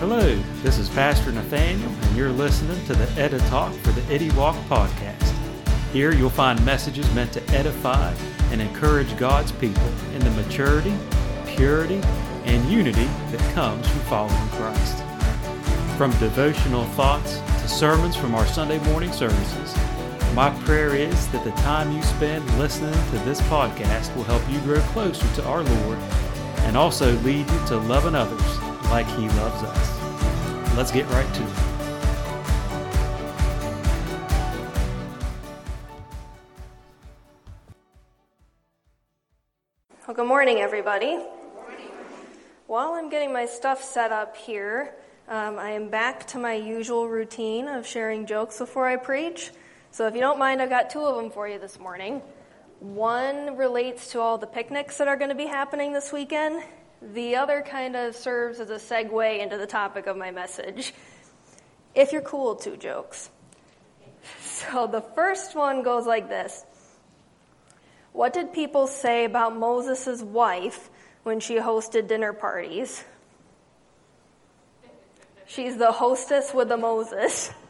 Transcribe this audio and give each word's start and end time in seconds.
Hello, 0.00 0.34
this 0.64 0.76
is 0.76 0.88
Pastor 0.88 1.30
Nathaniel, 1.30 1.88
and 1.88 2.16
you're 2.16 2.32
listening 2.32 2.84
to 2.86 2.94
the 2.94 3.08
Edda 3.12 3.38
Talk 3.48 3.72
for 3.74 3.92
the 3.92 4.12
Eddie 4.12 4.32
Walk 4.32 4.56
podcast. 4.68 5.32
Here 5.92 6.12
you'll 6.12 6.30
find 6.30 6.62
messages 6.66 7.12
meant 7.14 7.32
to 7.34 7.50
edify 7.50 8.12
and 8.50 8.60
encourage 8.60 9.16
God's 9.16 9.52
people 9.52 9.86
in 10.12 10.18
the 10.18 10.30
maturity, 10.32 10.92
purity, 11.46 12.00
and 12.44 12.68
unity 12.68 13.04
that 13.30 13.54
comes 13.54 13.86
from 13.86 14.00
following 14.00 14.48
Christ. 14.48 14.98
From 15.96 16.10
devotional 16.18 16.84
thoughts 16.86 17.38
to 17.62 17.68
sermons 17.68 18.16
from 18.16 18.34
our 18.34 18.46
Sunday 18.46 18.80
morning 18.90 19.12
services, 19.12 19.76
my 20.34 20.50
prayer 20.64 20.96
is 20.96 21.28
that 21.28 21.44
the 21.44 21.52
time 21.62 21.92
you 21.92 22.02
spend 22.02 22.44
listening 22.58 22.92
to 22.92 23.18
this 23.24 23.40
podcast 23.42 24.14
will 24.16 24.24
help 24.24 24.42
you 24.50 24.58
grow 24.62 24.80
closer 24.90 25.32
to 25.36 25.46
our 25.46 25.62
Lord 25.62 25.98
and 26.66 26.76
also 26.76 27.12
lead 27.20 27.48
you 27.48 27.66
to 27.68 27.76
loving 27.76 28.16
others 28.16 28.58
like 28.90 29.06
He 29.06 29.28
loves 29.28 29.62
us. 29.62 29.93
Let's 30.76 30.90
get 30.90 31.08
right 31.10 31.34
to 31.34 31.42
it. 31.44 31.48
Well, 40.04 40.16
good 40.16 40.26
morning, 40.26 40.58
everybody. 40.58 41.20
While 42.66 42.94
I'm 42.94 43.08
getting 43.08 43.32
my 43.32 43.46
stuff 43.46 43.84
set 43.84 44.10
up 44.10 44.36
here, 44.36 44.96
um, 45.28 45.60
I 45.60 45.70
am 45.70 45.90
back 45.90 46.26
to 46.28 46.38
my 46.38 46.54
usual 46.54 47.08
routine 47.08 47.68
of 47.68 47.86
sharing 47.86 48.26
jokes 48.26 48.58
before 48.58 48.88
I 48.88 48.96
preach. 48.96 49.52
So 49.92 50.08
if 50.08 50.14
you 50.16 50.20
don't 50.20 50.40
mind, 50.40 50.60
I've 50.60 50.70
got 50.70 50.90
two 50.90 51.04
of 51.04 51.14
them 51.14 51.30
for 51.30 51.46
you 51.46 51.60
this 51.60 51.78
morning. 51.78 52.20
One 52.80 53.56
relates 53.56 54.10
to 54.10 54.20
all 54.20 54.38
the 54.38 54.48
picnics 54.48 54.98
that 54.98 55.06
are 55.06 55.16
going 55.16 55.30
to 55.30 55.36
be 55.36 55.46
happening 55.46 55.92
this 55.92 56.12
weekend. 56.12 56.64
The 57.12 57.36
other 57.36 57.60
kind 57.60 57.96
of 57.96 58.16
serves 58.16 58.60
as 58.60 58.70
a 58.70 58.76
segue 58.76 59.38
into 59.38 59.58
the 59.58 59.66
topic 59.66 60.06
of 60.06 60.16
my 60.16 60.30
message. 60.30 60.94
If 61.94 62.12
you're 62.12 62.22
cool, 62.22 62.54
two 62.54 62.76
jokes. 62.76 63.30
So 64.40 64.86
the 64.86 65.02
first 65.02 65.54
one 65.54 65.82
goes 65.82 66.06
like 66.06 66.30
this 66.30 66.64
What 68.12 68.32
did 68.32 68.54
people 68.54 68.86
say 68.86 69.26
about 69.26 69.54
Moses' 69.54 70.22
wife 70.22 70.88
when 71.24 71.40
she 71.40 71.56
hosted 71.56 72.08
dinner 72.08 72.32
parties? 72.32 73.04
She's 75.46 75.76
the 75.76 75.92
hostess 75.92 76.54
with 76.54 76.68
the 76.68 76.78
Moses. 76.78 77.50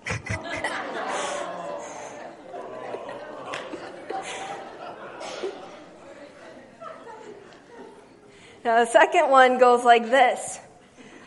Now, 8.65 8.83
the 8.83 8.91
second 8.91 9.29
one 9.29 9.59
goes 9.59 9.85
like 9.85 10.11
this 10.11 10.59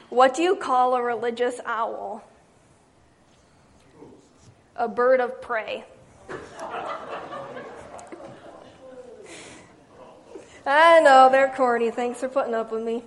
What 0.10 0.34
do 0.34 0.42
you 0.42 0.56
call 0.56 0.96
a 0.96 1.02
religious 1.02 1.60
owl? 1.66 2.24
A 4.76 4.88
bird 4.88 5.22
of 5.22 5.42
prey. 5.42 5.86
I 10.66 11.00
know, 11.00 11.30
they're 11.32 11.54
corny. 11.56 11.92
Thanks 11.92 12.20
for 12.20 12.28
putting 12.28 12.54
up 12.54 12.72
with 12.72 12.84
me. 12.84 13.04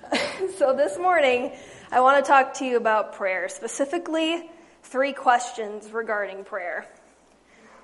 so, 0.56 0.74
this 0.74 0.96
morning, 0.96 1.52
I 1.90 2.00
want 2.00 2.24
to 2.24 2.28
talk 2.28 2.54
to 2.54 2.64
you 2.64 2.76
about 2.76 3.14
prayer, 3.14 3.48
specifically, 3.48 4.48
three 4.84 5.12
questions 5.12 5.90
regarding 5.90 6.44
prayer. 6.44 6.86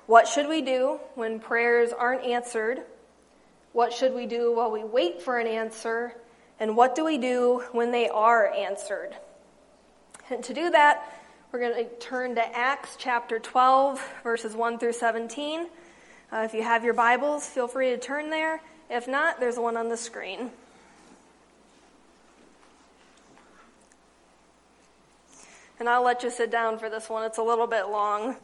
What 0.07 0.27
should 0.27 0.47
we 0.47 0.61
do 0.61 0.99
when 1.15 1.39
prayers 1.39 1.91
aren't 1.91 2.23
answered? 2.23 2.83
What 3.73 3.93
should 3.93 4.13
we 4.13 4.25
do 4.25 4.53
while 4.55 4.71
we 4.71 4.83
wait 4.83 5.21
for 5.21 5.37
an 5.37 5.47
answer? 5.47 6.15
And 6.59 6.75
what 6.75 6.95
do 6.95 7.05
we 7.05 7.17
do 7.17 7.63
when 7.71 7.91
they 7.91 8.09
are 8.09 8.51
answered? 8.51 9.15
And 10.29 10.43
to 10.43 10.53
do 10.53 10.69
that, 10.71 11.19
we're 11.51 11.59
going 11.59 11.85
to 11.85 11.95
turn 11.95 12.35
to 12.35 12.57
Acts 12.57 12.95
chapter 12.99 13.39
12, 13.39 14.13
verses 14.23 14.55
1 14.55 14.79
through 14.79 14.93
17. 14.93 15.67
Uh, 16.31 16.37
if 16.37 16.53
you 16.53 16.61
have 16.61 16.83
your 16.83 16.93
Bibles, 16.93 17.47
feel 17.47 17.67
free 17.67 17.89
to 17.89 17.97
turn 17.97 18.29
there. 18.29 18.61
If 18.89 19.07
not, 19.07 19.39
there's 19.39 19.57
one 19.57 19.77
on 19.77 19.89
the 19.89 19.97
screen. 19.97 20.51
And 25.79 25.87
I'll 25.87 26.03
let 26.03 26.23
you 26.23 26.29
sit 26.29 26.51
down 26.51 26.77
for 26.77 26.89
this 26.89 27.09
one, 27.09 27.23
it's 27.23 27.37
a 27.37 27.43
little 27.43 27.67
bit 27.67 27.87
long. 27.87 28.35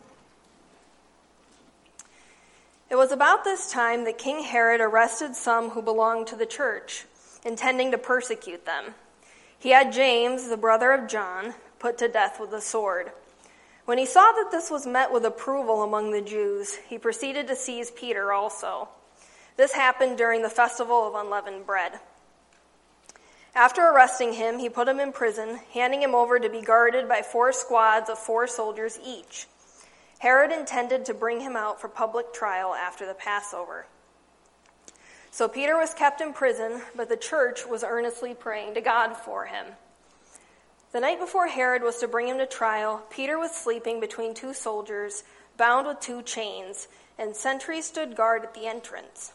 It 2.87 2.95
was 2.95 3.11
about 3.11 3.43
this 3.43 3.71
time 3.71 4.03
that 4.05 4.19
King 4.19 4.43
Herod 4.43 4.79
arrested 4.79 5.35
some 5.35 5.71
who 5.71 5.81
belonged 5.81 6.27
to 6.27 6.35
the 6.35 6.45
church, 6.45 7.05
intending 7.43 7.91
to 7.91 7.97
persecute 7.97 8.65
them. 8.65 8.93
He 9.57 9.71
had 9.71 9.91
James, 9.91 10.47
the 10.47 10.57
brother 10.57 10.91
of 10.91 11.07
John, 11.07 11.55
put 11.79 11.97
to 11.97 12.07
death 12.07 12.39
with 12.39 12.53
a 12.53 12.61
sword. 12.61 13.11
When 13.85 13.97
he 13.97 14.05
saw 14.05 14.31
that 14.33 14.51
this 14.51 14.69
was 14.69 14.85
met 14.85 15.11
with 15.11 15.25
approval 15.25 15.81
among 15.81 16.11
the 16.11 16.21
Jews, 16.21 16.75
he 16.87 16.99
proceeded 16.99 17.47
to 17.47 17.55
seize 17.55 17.89
Peter 17.89 18.31
also. 18.31 18.89
This 19.57 19.73
happened 19.73 20.17
during 20.17 20.43
the 20.43 20.49
festival 20.49 21.07
of 21.07 21.15
unleavened 21.15 21.65
bread. 21.65 21.99
After 23.55 23.81
arresting 23.81 24.33
him, 24.33 24.59
he 24.59 24.69
put 24.69 24.87
him 24.87 24.99
in 24.99 25.11
prison, 25.11 25.59
handing 25.73 26.03
him 26.03 26.13
over 26.13 26.39
to 26.39 26.49
be 26.49 26.61
guarded 26.61 27.07
by 27.07 27.23
four 27.23 27.51
squads 27.51 28.09
of 28.09 28.19
four 28.19 28.45
soldiers 28.47 28.99
each. 29.03 29.47
Herod 30.19 30.51
intended 30.51 31.05
to 31.05 31.13
bring 31.13 31.41
him 31.41 31.55
out 31.55 31.79
for 31.79 31.87
public 31.87 32.33
trial 32.33 32.73
after 32.73 33.05
the 33.05 33.13
Passover. 33.13 33.85
So 35.31 35.47
Peter 35.47 35.77
was 35.77 35.93
kept 35.93 36.21
in 36.21 36.31
prison, 36.31 36.81
but 36.95 37.09
the 37.09 37.17
church 37.17 37.65
was 37.65 37.83
earnestly 37.83 38.33
praying 38.33 38.75
to 38.75 38.81
God 38.81 39.17
for 39.17 39.45
him. 39.45 39.65
The 40.93 41.01
night 41.01 41.19
before 41.19 41.47
Herod 41.47 41.83
was 41.83 41.97
to 41.97 42.07
bring 42.07 42.29
him 42.29 42.37
to 42.37 42.45
trial, 42.45 43.03
Peter 43.09 43.37
was 43.37 43.51
sleeping 43.51 43.99
between 43.99 44.33
two 44.33 44.53
soldiers, 44.53 45.23
bound 45.57 45.87
with 45.87 45.99
two 45.99 46.21
chains, 46.21 46.87
and 47.17 47.35
sentries 47.35 47.85
stood 47.85 48.15
guard 48.15 48.43
at 48.43 48.53
the 48.53 48.65
entrance. 48.65 49.33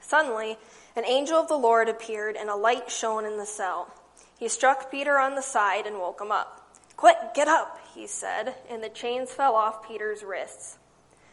Suddenly, 0.00 0.56
an 0.96 1.04
angel 1.04 1.36
of 1.36 1.48
the 1.48 1.58
Lord 1.58 1.90
appeared, 1.90 2.36
and 2.36 2.48
a 2.48 2.56
light 2.56 2.90
shone 2.90 3.26
in 3.26 3.36
the 3.36 3.44
cell. 3.44 3.92
He 4.38 4.48
struck 4.48 4.90
Peter 4.90 5.18
on 5.18 5.34
the 5.34 5.42
side 5.42 5.86
and 5.86 5.98
woke 5.98 6.20
him 6.20 6.32
up. 6.32 6.70
Quick, 6.96 7.34
get 7.34 7.48
up, 7.48 7.78
he 7.94 8.06
said, 8.06 8.54
and 8.68 8.82
the 8.82 8.88
chains 8.88 9.32
fell 9.32 9.54
off 9.54 9.86
Peter's 9.86 10.22
wrists. 10.22 10.78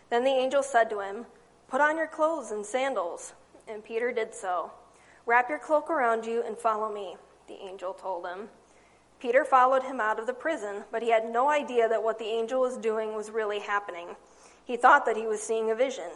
Then 0.10 0.24
the 0.24 0.32
angel 0.32 0.64
said 0.64 0.90
to 0.90 1.00
him, 1.00 1.26
Put 1.68 1.82
on 1.82 1.98
your 1.98 2.08
clothes 2.08 2.52
and 2.52 2.66
sandals. 2.66 3.34
And 3.68 3.84
Peter 3.84 4.12
did 4.12 4.34
so. 4.34 4.72
Wrap 5.26 5.50
your 5.50 5.60
cloak 5.60 5.90
around 5.90 6.26
you 6.26 6.44
and 6.44 6.58
follow 6.58 6.92
me, 6.92 7.16
the 7.48 7.62
angel 7.62 7.94
told 7.94 8.26
him. 8.26 8.50
Peter 9.20 9.46
followed 9.46 9.84
him 9.84 10.00
out 10.00 10.20
of 10.20 10.26
the 10.26 10.34
prison, 10.34 10.84
but 10.92 11.04
he 11.04 11.12
had 11.12 11.30
no 11.30 11.50
idea 11.50 11.88
that 11.88 12.02
what 12.02 12.18
the 12.18 12.26
angel 12.26 12.62
was 12.62 12.78
doing 12.78 13.14
was 13.14 13.30
really 13.30 13.60
happening. 13.60 14.16
He 14.66 14.78
thought 14.78 15.06
that 15.06 15.18
he 15.18 15.28
was 15.28 15.42
seeing 15.42 15.72
a 15.72 15.76
vision. 15.76 16.10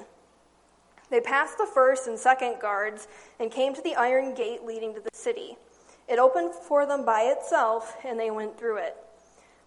They 1.10 1.20
passed 1.20 1.58
the 1.58 1.68
first 1.72 2.08
and 2.08 2.18
second 2.18 2.60
guards 2.60 3.08
and 3.40 3.52
came 3.52 3.74
to 3.76 3.82
the 3.82 3.96
iron 3.96 4.34
gate 4.34 4.64
leading 4.64 4.94
to 4.96 5.02
the 5.02 5.10
city. 5.14 5.58
It 6.08 6.18
opened 6.18 6.54
for 6.54 6.86
them 6.86 7.06
by 7.06 7.24
itself, 7.24 7.98
and 8.04 8.20
they 8.20 8.32
went 8.32 8.58
through 8.58 8.78
it. 8.78 8.98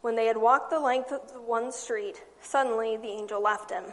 When 0.06 0.14
they 0.14 0.26
had 0.26 0.36
walked 0.36 0.70
the 0.70 0.78
length 0.78 1.10
of 1.10 1.32
the 1.32 1.40
one 1.40 1.72
street, 1.72 2.22
suddenly 2.40 2.96
the 2.96 3.08
angel 3.08 3.42
left 3.42 3.72
him. 3.72 3.86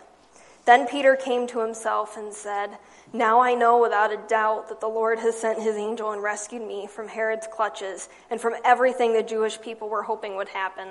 Then 0.64 0.86
Peter 0.86 1.16
came 1.16 1.48
to 1.48 1.62
himself 1.62 2.18
and 2.18 2.32
said, 2.32 2.78
Now 3.12 3.42
I 3.42 3.56
know 3.56 3.82
without 3.82 4.14
a 4.14 4.28
doubt 4.28 4.70
that 4.70 4.80
the 4.80 4.88
Lord 4.88 5.18
has 5.18 5.36
sent 5.36 5.64
his 5.64 5.76
angel 5.76 6.12
and 6.12 6.22
rescued 6.22 6.62
me 6.62 6.86
from 6.86 7.08
Herod's 7.08 7.48
clutches 7.48 8.10
and 8.30 8.40
from 8.40 8.54
everything 8.64 9.14
the 9.14 9.24
Jewish 9.24 9.60
people 9.60 9.90
were 9.90 10.04
hoping 10.04 10.36
would 10.36 10.50
happen. 10.50 10.90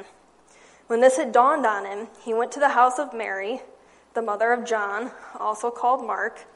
When 0.89 1.01
this 1.01 1.19
had 1.19 1.31
dawned 1.31 1.67
on 1.67 1.87
him, 1.87 2.09
he 2.25 2.35
went 2.35 2.51
to 2.51 2.61
the 2.61 2.71
house 2.71 2.99
of 2.99 3.15
Mary, 3.15 3.63
the 4.15 4.23
mother 4.23 4.53
of 4.53 4.65
John, 4.65 5.13
also 5.39 5.71
called 5.71 6.05
Mark, 6.05 6.47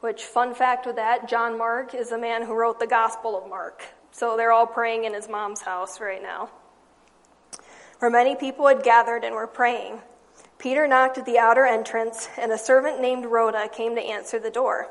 which, 0.00 0.24
fun 0.24 0.52
fact 0.52 0.84
with 0.84 0.96
that, 0.96 1.28
John 1.28 1.56
Mark 1.56 1.94
is 1.94 2.10
the 2.10 2.18
man 2.18 2.42
who 2.42 2.54
wrote 2.54 2.80
the 2.80 2.88
Gospel 2.88 3.38
of 3.40 3.48
Mark. 3.48 3.84
So 4.10 4.36
they're 4.36 4.50
all 4.50 4.66
praying 4.66 5.04
in 5.04 5.14
his 5.14 5.28
mom's 5.28 5.60
house 5.60 6.00
right 6.00 6.20
now 6.20 6.50
where 7.98 8.10
many 8.10 8.36
people 8.36 8.66
had 8.66 8.82
gathered 8.82 9.24
and 9.24 9.34
were 9.34 9.46
praying. 9.46 10.00
Peter 10.58 10.86
knocked 10.86 11.18
at 11.18 11.26
the 11.26 11.38
outer 11.38 11.66
entrance, 11.66 12.28
and 12.38 12.50
a 12.50 12.58
servant 12.58 13.00
named 13.00 13.26
Rhoda 13.26 13.68
came 13.68 13.94
to 13.94 14.00
answer 14.00 14.38
the 14.38 14.50
door. 14.50 14.88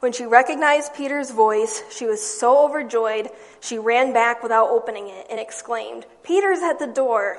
When 0.00 0.12
she 0.12 0.26
recognized 0.26 0.94
Peter's 0.94 1.30
voice, 1.30 1.82
she 1.90 2.06
was 2.06 2.20
so 2.22 2.64
overjoyed 2.64 3.30
she 3.60 3.78
ran 3.78 4.12
back 4.12 4.42
without 4.42 4.68
opening 4.68 5.08
it 5.08 5.26
and 5.30 5.40
exclaimed, 5.40 6.06
Peter's 6.22 6.60
at 6.60 6.78
the 6.78 6.86
door. 6.86 7.38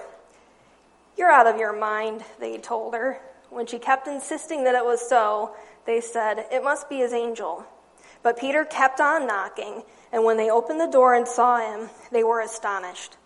You're 1.18 1.32
out 1.32 1.48
of 1.48 1.58
your 1.58 1.78
mind, 1.78 2.24
they 2.40 2.58
told 2.58 2.94
her. 2.94 3.20
When 3.50 3.66
she 3.66 3.80
kept 3.80 4.08
insisting 4.08 4.64
that 4.64 4.76
it 4.76 4.84
was 4.84 5.08
so, 5.08 5.56
they 5.86 6.02
said, 6.02 6.46
It 6.52 6.64
must 6.64 6.90
be 6.90 6.98
his 6.98 7.14
angel. 7.14 7.66
But 8.24 8.38
Peter 8.38 8.66
kept 8.66 9.00
on 9.00 9.28
knocking, 9.28 9.84
and 10.12 10.24
when 10.24 10.38
they 10.38 10.50
opened 10.50 10.80
the 10.80 10.88
door 10.88 11.14
and 11.14 11.28
saw 11.28 11.60
him, 11.60 11.90
they 12.12 12.24
were 12.24 12.42
astonished. 12.42 13.18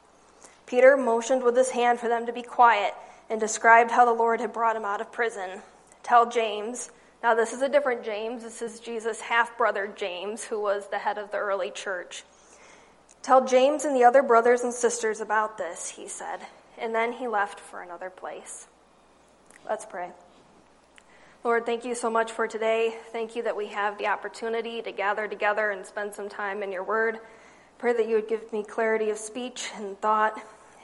Peter 0.71 0.95
motioned 0.95 1.43
with 1.43 1.57
his 1.57 1.71
hand 1.71 1.99
for 1.99 2.07
them 2.07 2.25
to 2.25 2.31
be 2.31 2.41
quiet 2.41 2.93
and 3.29 3.41
described 3.41 3.91
how 3.91 4.05
the 4.05 4.13
Lord 4.13 4.39
had 4.39 4.53
brought 4.53 4.77
him 4.77 4.85
out 4.85 5.01
of 5.01 5.11
prison. 5.11 5.61
Tell 6.01 6.29
James. 6.29 6.91
Now, 7.21 7.35
this 7.35 7.51
is 7.51 7.61
a 7.61 7.67
different 7.67 8.05
James. 8.05 8.41
This 8.41 8.61
is 8.61 8.79
Jesus' 8.79 9.19
half 9.19 9.57
brother 9.57 9.91
James, 9.93 10.45
who 10.45 10.61
was 10.61 10.87
the 10.87 10.99
head 10.99 11.17
of 11.17 11.29
the 11.29 11.39
early 11.39 11.71
church. 11.71 12.23
Tell 13.21 13.45
James 13.45 13.83
and 13.83 13.93
the 13.93 14.05
other 14.05 14.23
brothers 14.23 14.61
and 14.61 14.73
sisters 14.73 15.19
about 15.19 15.57
this, 15.57 15.89
he 15.89 16.07
said, 16.07 16.39
and 16.77 16.95
then 16.95 17.11
he 17.11 17.27
left 17.27 17.59
for 17.59 17.81
another 17.81 18.09
place. 18.09 18.67
Let's 19.67 19.85
pray. 19.85 20.11
Lord, 21.43 21.65
thank 21.65 21.83
you 21.83 21.95
so 21.95 22.09
much 22.09 22.31
for 22.31 22.47
today. 22.47 22.95
Thank 23.11 23.35
you 23.35 23.43
that 23.43 23.57
we 23.57 23.67
have 23.67 23.97
the 23.97 24.07
opportunity 24.07 24.81
to 24.83 24.93
gather 24.93 25.27
together 25.27 25.71
and 25.71 25.85
spend 25.85 26.13
some 26.13 26.29
time 26.29 26.63
in 26.63 26.71
your 26.71 26.85
word. 26.85 27.19
Pray 27.77 27.91
that 27.91 28.07
you 28.07 28.15
would 28.15 28.29
give 28.29 28.53
me 28.53 28.63
clarity 28.63 29.09
of 29.09 29.17
speech 29.17 29.69
and 29.75 29.99
thought, 29.99 30.41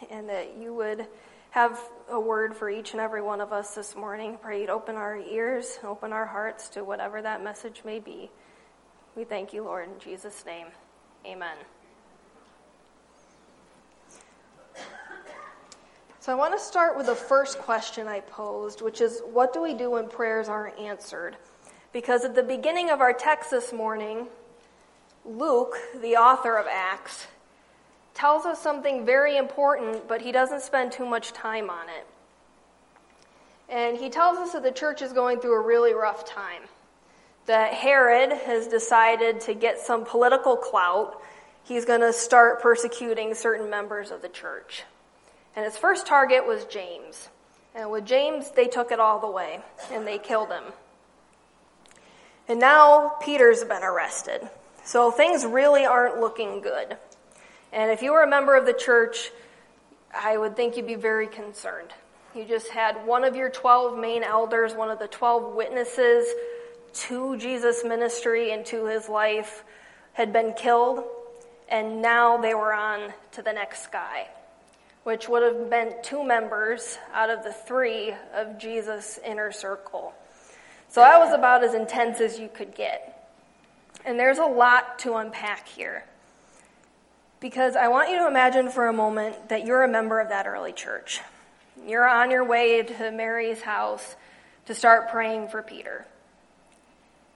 and 0.10 0.30
that 0.30 0.58
you 0.58 0.74
would 0.74 1.06
have 1.52 1.80
a 2.10 2.20
word 2.20 2.56
for 2.56 2.70
each 2.70 2.92
and 2.92 3.02
every 3.02 3.22
one 3.22 3.42
of 3.42 3.52
us 3.52 3.76
this 3.76 3.96
morning. 3.96 4.38
Pray 4.42 4.62
you'd 4.62 4.70
open 4.70 4.96
our 4.96 5.18
ears, 5.18 5.80
open 5.84 6.14
our 6.14 6.26
hearts 6.26 6.70
to 6.70 6.84
whatever 6.84 7.22
that 7.22 7.44
message 7.44 7.82
may 7.86 8.00
be. 8.00 8.30
We 9.16 9.24
thank 9.24 9.54
you, 9.54 9.64
Lord, 9.64 9.88
in 9.90 10.00
Jesus' 10.00 10.46
name. 10.46 10.68
Amen. 11.26 11.58
So 16.20 16.34
I 16.34 16.36
want 16.36 16.54
to 16.54 16.60
start 16.60 16.98
with 16.98 17.06
the 17.06 17.16
first 17.16 17.58
question 17.58 18.08
I 18.08 18.20
posed, 18.20 18.82
which 18.82 19.00
is 19.00 19.22
what 19.32 19.54
do 19.54 19.62
we 19.62 19.74
do 19.74 19.92
when 19.92 20.10
prayers 20.10 20.50
aren't 20.50 20.78
answered? 20.78 21.38
Because 21.94 22.26
at 22.26 22.36
the 22.36 22.44
beginning 22.44 22.90
of 22.90 23.00
our 23.00 23.14
text 23.14 23.50
this 23.50 23.72
morning, 23.72 24.28
Luke, 25.24 25.78
the 26.02 26.18
author 26.18 26.58
of 26.58 26.68
Acts, 26.70 27.28
tells 28.18 28.48
us 28.48 28.60
something 28.60 29.06
very 29.06 29.38
important, 29.38 30.08
but 30.08 30.22
he 30.22 30.32
doesn't 30.32 30.64
spend 30.64 30.92
too 30.92 31.06
much 31.06 31.34
time 31.34 31.70
on 31.70 31.88
it. 31.88 32.08
And 33.70 33.96
he 33.96 34.10
tells 34.10 34.40
us 34.40 34.54
that 34.54 34.64
the 34.64 34.72
church 34.72 35.04
is 35.04 35.14
going 35.14 35.40
through 35.40 35.54
a 35.54 35.62
really 35.62 35.94
rough 35.94 36.26
time. 36.26 36.64
That 37.46 37.76
Herod 37.76 38.32
has 38.32 38.68
decided 38.68 39.42
to 39.42 39.54
get 39.54 39.80
some 39.80 40.04
political 40.04 40.58
clout. 40.58 41.22
He's 41.64 41.86
going 41.86 42.02
to 42.02 42.12
start 42.12 42.60
persecuting 42.60 43.36
certain 43.36 43.70
members 43.70 44.10
of 44.10 44.24
the 44.24 44.30
church. 44.30 44.84
And 45.56 45.64
his 45.64 45.78
first 45.78 46.08
target 46.08 46.48
was 46.48 46.66
James. 46.66 47.30
And 47.76 47.92
with 47.92 48.06
James, 48.06 48.50
they 48.50 48.66
took 48.66 48.92
it 48.92 49.00
all 49.00 49.20
the 49.20 49.30
way 49.30 49.60
and 49.92 50.08
they 50.08 50.18
killed 50.18 50.50
him. 50.50 50.64
And 52.48 52.60
now 52.60 53.14
Peter's 53.22 53.64
been 53.64 53.84
arrested. 53.84 54.50
So 54.84 55.12
things 55.12 55.46
really 55.46 55.86
aren't 55.86 56.20
looking 56.20 56.62
good. 56.62 56.98
And 57.72 57.92
if 57.92 58.02
you 58.02 58.14
were 58.14 58.24
a 58.24 58.30
member 58.30 58.56
of 58.56 58.66
the 58.66 58.74
church, 58.74 59.32
I 60.14 60.38
would 60.38 60.56
think 60.56 60.78
you'd 60.78 60.88
be 60.88 60.96
very 60.96 61.28
concerned. 61.28 61.94
You 62.36 62.46
just 62.46 62.70
had 62.70 63.06
one 63.06 63.24
of 63.24 63.36
your 63.36 63.50
12 63.50 63.98
main 63.98 64.24
elders, 64.24 64.74
one 64.74 64.90
of 64.90 65.00
the 65.00 65.08
12 65.08 65.56
witnesses 65.56 66.28
to 66.94 67.38
Jesus' 67.38 67.84
ministry 67.84 68.52
and 68.52 68.66
to 68.68 68.86
his 68.86 69.10
life, 69.10 69.64
had 70.14 70.34
been 70.34 70.54
killed, 70.54 71.04
and 71.70 72.02
now 72.02 72.38
they 72.38 72.54
were 72.54 72.74
on 72.74 73.14
to 73.34 73.42
the 73.42 73.54
next 73.54 73.92
guy 73.92 74.28
which 75.08 75.30
would 75.30 75.42
have 75.42 75.70
been 75.70 75.94
two 76.04 76.22
members 76.22 76.98
out 77.14 77.30
of 77.30 77.42
the 77.42 77.54
three 77.54 78.14
of 78.36 78.60
Jesus' 78.60 79.18
inner 79.26 79.54
circle. 79.54 80.14
So 80.90 81.00
that 81.00 81.18
was 81.18 81.34
about 81.34 81.64
as 81.64 81.74
intense 81.74 82.20
as 82.20 82.38
you 82.38 82.50
could 82.50 82.76
get. 82.76 83.32
And 84.04 84.20
there's 84.20 84.38
a 84.38 84.46
lot 84.46 85.00
to 85.00 85.16
unpack 85.16 85.66
here. 85.66 86.04
Because 87.40 87.76
I 87.76 87.88
want 87.88 88.10
you 88.10 88.18
to 88.20 88.28
imagine 88.28 88.70
for 88.70 88.88
a 88.88 88.94
moment 88.94 89.50
that 89.50 89.66
you're 89.66 89.84
a 89.84 89.88
member 89.88 90.20
of 90.20 90.30
that 90.30 90.48
early 90.48 90.74
church. 90.74 91.22
You're 91.86 92.08
on 92.08 92.32
your 92.32 92.44
way 92.44 92.82
to 92.82 93.12
Mary's 93.12 93.62
house 93.62 94.16
to 94.66 94.74
start 94.74 95.10
praying 95.10 95.50
for 95.50 95.62
Peter. 95.62 96.06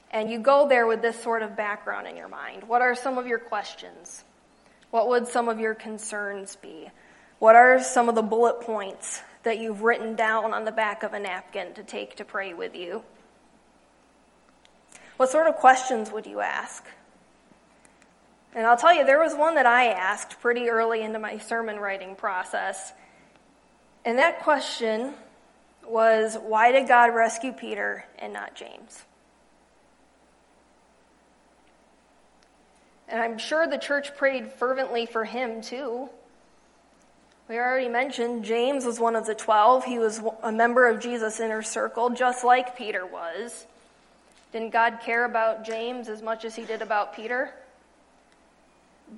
And 0.09 0.29
you 0.29 0.39
go 0.39 0.67
there 0.67 0.87
with 0.87 1.01
this 1.01 1.21
sort 1.21 1.43
of 1.43 1.55
background 1.55 2.07
in 2.07 2.17
your 2.17 2.27
mind. 2.27 2.63
What 2.63 2.81
are 2.81 2.95
some 2.95 3.17
of 3.17 3.27
your 3.27 3.39
questions? 3.39 4.23
What 4.89 5.07
would 5.07 5.27
some 5.27 5.47
of 5.47 5.59
your 5.59 5.75
concerns 5.75 6.55
be? 6.57 6.89
What 7.39 7.55
are 7.55 7.81
some 7.81 8.09
of 8.09 8.15
the 8.15 8.21
bullet 8.21 8.61
points 8.61 9.21
that 9.43 9.59
you've 9.59 9.83
written 9.83 10.15
down 10.15 10.53
on 10.53 10.65
the 10.65 10.71
back 10.71 11.03
of 11.03 11.13
a 11.13 11.19
napkin 11.19 11.73
to 11.75 11.83
take 11.83 12.17
to 12.17 12.25
pray 12.25 12.53
with 12.53 12.75
you? 12.75 13.03
What 15.17 15.29
sort 15.29 15.47
of 15.47 15.55
questions 15.55 16.11
would 16.11 16.25
you 16.25 16.41
ask? 16.41 16.83
And 18.53 18.67
I'll 18.67 18.77
tell 18.77 18.93
you, 18.93 19.05
there 19.05 19.19
was 19.19 19.33
one 19.33 19.55
that 19.55 19.65
I 19.65 19.87
asked 19.87 20.39
pretty 20.41 20.69
early 20.69 21.01
into 21.01 21.19
my 21.19 21.37
sermon 21.37 21.79
writing 21.79 22.15
process. 22.15 22.91
And 24.03 24.17
that 24.17 24.39
question 24.39 25.13
was 25.87 26.35
why 26.35 26.71
did 26.71 26.87
God 26.87 27.13
rescue 27.13 27.53
Peter 27.53 28.05
and 28.19 28.33
not 28.33 28.55
James? 28.55 29.03
And 33.07 33.21
I'm 33.21 33.37
sure 33.37 33.67
the 33.67 33.77
church 33.77 34.15
prayed 34.15 34.53
fervently 34.53 35.05
for 35.05 35.25
him 35.25 35.61
too. 35.61 36.09
We 37.49 37.57
already 37.57 37.89
mentioned 37.89 38.45
James 38.45 38.85
was 38.85 38.99
one 38.99 39.17
of 39.17 39.25
the 39.25 39.35
twelve. 39.35 39.83
He 39.83 39.99
was 39.99 40.21
a 40.41 40.51
member 40.51 40.87
of 40.87 41.01
Jesus' 41.01 41.39
inner 41.41 41.61
circle, 41.61 42.09
just 42.11 42.45
like 42.45 42.77
Peter 42.77 43.05
was. 43.05 43.65
Didn't 44.53 44.71
God 44.71 44.99
care 45.03 45.25
about 45.25 45.65
James 45.65 46.07
as 46.07 46.21
much 46.21 46.45
as 46.45 46.55
he 46.55 46.63
did 46.63 46.81
about 46.81 47.13
Peter? 47.13 47.53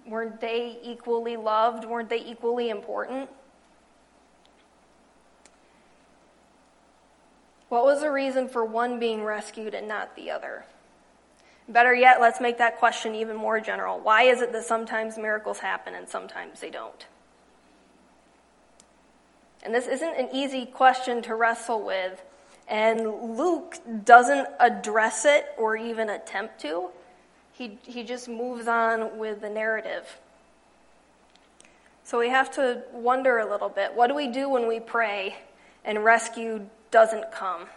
Weren't 0.07 0.41
they 0.41 0.79
equally 0.83 1.37
loved? 1.37 1.85
Weren't 1.85 2.09
they 2.09 2.23
equally 2.23 2.69
important? 2.69 3.29
What 7.69 7.85
was 7.85 8.01
the 8.01 8.11
reason 8.11 8.47
for 8.47 8.63
one 8.63 8.99
being 8.99 9.23
rescued 9.23 9.73
and 9.73 9.87
not 9.87 10.15
the 10.15 10.31
other? 10.31 10.65
Better 11.67 11.93
yet, 11.93 12.19
let's 12.19 12.41
make 12.41 12.57
that 12.57 12.77
question 12.77 13.15
even 13.15 13.35
more 13.35 13.59
general. 13.59 13.99
Why 13.99 14.23
is 14.23 14.41
it 14.41 14.51
that 14.51 14.65
sometimes 14.65 15.17
miracles 15.17 15.59
happen 15.59 15.95
and 15.95 16.07
sometimes 16.07 16.59
they 16.59 16.69
don't? 16.69 17.05
And 19.63 19.73
this 19.73 19.87
isn't 19.87 20.17
an 20.17 20.29
easy 20.33 20.65
question 20.65 21.21
to 21.23 21.35
wrestle 21.35 21.83
with. 21.83 22.23
And 22.67 23.37
Luke 23.37 23.77
doesn't 24.03 24.47
address 24.59 25.25
it 25.25 25.45
or 25.57 25.77
even 25.77 26.09
attempt 26.09 26.59
to. 26.61 26.89
He, 27.63 27.77
he 27.86 28.04
just 28.04 28.27
moves 28.27 28.68
on 28.68 29.18
with 29.18 29.39
the 29.39 29.50
narrative. 29.50 30.19
So 32.04 32.19
we 32.19 32.27
have 32.27 32.51
to 32.56 32.83
wonder 32.92 33.38
a 33.38 33.50
little 33.50 33.69
bit 33.69 33.94
what 33.95 34.07
do 34.07 34.15
we 34.15 34.27
do 34.27 34.50
when 34.50 34.68
we 34.68 34.81
pray 34.81 35.38
and 35.86 36.04
rescue 36.04 36.68
doesn't 36.92 37.31
come? 37.31 37.68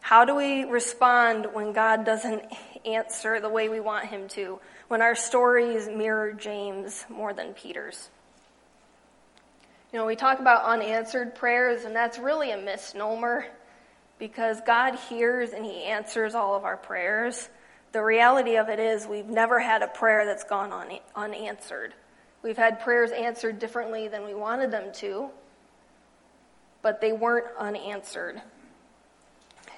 How 0.00 0.26
do 0.26 0.34
we 0.34 0.64
respond 0.64 1.46
when 1.54 1.72
God 1.72 2.04
doesn't 2.04 2.42
answer 2.84 3.40
the 3.40 3.48
way 3.48 3.70
we 3.70 3.80
want 3.80 4.08
him 4.08 4.28
to? 4.28 4.60
When 4.88 5.00
our 5.00 5.14
stories 5.14 5.88
mirror 5.88 6.34
James 6.34 7.06
more 7.08 7.32
than 7.32 7.54
Peter's? 7.54 8.10
You 9.90 10.00
know, 10.00 10.04
we 10.04 10.16
talk 10.16 10.38
about 10.38 10.64
unanswered 10.64 11.34
prayers, 11.34 11.84
and 11.84 11.96
that's 11.96 12.18
really 12.18 12.50
a 12.50 12.58
misnomer 12.58 13.46
because 14.18 14.60
God 14.66 14.96
hears 15.08 15.52
and 15.52 15.64
He 15.64 15.84
answers 15.84 16.34
all 16.34 16.56
of 16.56 16.64
our 16.64 16.76
prayers. 16.76 17.48
The 17.92 18.02
reality 18.02 18.56
of 18.56 18.70
it 18.70 18.80
is, 18.80 19.06
we've 19.06 19.28
never 19.28 19.60
had 19.60 19.82
a 19.82 19.86
prayer 19.86 20.24
that's 20.24 20.44
gone 20.44 20.72
un- 20.72 20.98
unanswered. 21.14 21.92
We've 22.42 22.56
had 22.56 22.80
prayers 22.80 23.10
answered 23.10 23.58
differently 23.58 24.08
than 24.08 24.24
we 24.24 24.34
wanted 24.34 24.70
them 24.70 24.92
to, 24.94 25.28
but 26.80 27.02
they 27.02 27.12
weren't 27.12 27.46
unanswered. 27.58 28.40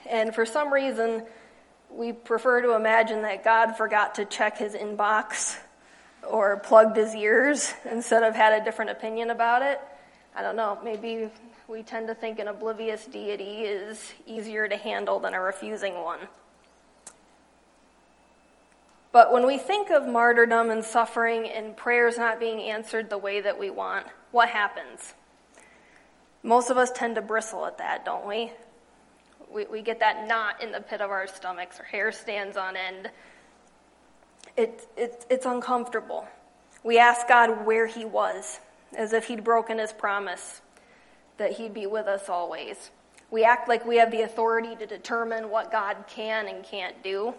And 0.09 0.33
for 0.33 0.47
some 0.47 0.73
reason, 0.73 1.25
we 1.91 2.13
prefer 2.13 2.63
to 2.63 2.75
imagine 2.75 3.23
that 3.23 3.43
God 3.43 3.77
forgot 3.77 4.15
to 4.17 4.25
check 4.25 4.59
his 4.59 4.75
inbox 4.75 5.59
or 6.27 6.59
plugged 6.59 6.97
his 6.97 7.17
ears 7.17 7.75
instead 7.91 8.23
of 8.23 8.37
had 8.37 8.61
a 8.61 8.65
different 8.65 8.93
opinion 8.93 9.31
about 9.31 9.63
it. 9.63 9.81
I 10.37 10.43
don't 10.43 10.57
know, 10.57 10.79
maybe 10.85 11.31
we 11.67 11.83
tend 11.83 12.07
to 12.09 12.15
think 12.15 12.39
an 12.39 12.47
oblivious 12.47 13.07
deity 13.07 13.63
is 13.63 14.13
easier 14.27 14.69
to 14.69 14.77
handle 14.77 15.19
than 15.19 15.35
a 15.35 15.41
refusing 15.41 15.95
one. 15.95 16.21
But 19.15 19.31
when 19.31 19.47
we 19.47 19.59
think 19.59 19.91
of 19.91 20.09
martyrdom 20.09 20.71
and 20.71 20.85
suffering 20.85 21.49
and 21.49 21.77
prayers 21.77 22.19
not 22.19 22.41
being 22.41 22.59
answered 22.59 23.11
the 23.11 23.17
way 23.17 23.41
that 23.41 23.61
we 23.61 23.71
want, 23.71 24.09
what 24.33 24.49
happens? 24.49 25.15
Most 26.43 26.69
of 26.69 26.77
us 26.77 26.91
tend 26.91 27.15
to 27.15 27.23
bristle 27.23 27.65
at 27.65 27.79
that, 27.79 28.05
don't 28.05 28.27
we? 28.27 28.51
We, 29.53 29.67
we 29.67 29.83
get 29.83 30.01
that 30.01 30.27
knot 30.27 30.61
in 30.61 30.73
the 30.73 30.81
pit 30.81 31.01
of 31.01 31.13
our 31.13 31.29
stomachs, 31.29 31.79
our 31.79 31.85
hair 31.85 32.11
stands 32.11 32.57
on 32.57 32.77
end. 32.77 33.09
It, 34.57 34.85
it, 34.97 35.25
it's 35.31 35.47
uncomfortable. 35.47 36.27
We 36.83 36.99
ask 36.99 37.29
God 37.29 37.65
where 37.65 37.87
He 37.87 38.05
was 38.05 38.59
as 38.97 39.13
if 39.13 39.29
he'd 39.29 39.45
broken 39.45 39.79
his 39.79 39.93
promise 39.93 40.61
that 41.37 41.53
he'd 41.53 41.73
be 41.73 41.87
with 41.87 42.09
us 42.09 42.29
always. 42.29 42.91
We 43.31 43.45
act 43.45 43.69
like 43.69 43.87
we 43.87 43.99
have 43.99 44.11
the 44.11 44.23
authority 44.23 44.75
to 44.75 44.87
determine 44.87 45.51
what 45.51 45.71
God 45.71 45.99
can 46.09 46.49
and 46.49 46.65
can't 46.65 47.01
do. 47.05 47.35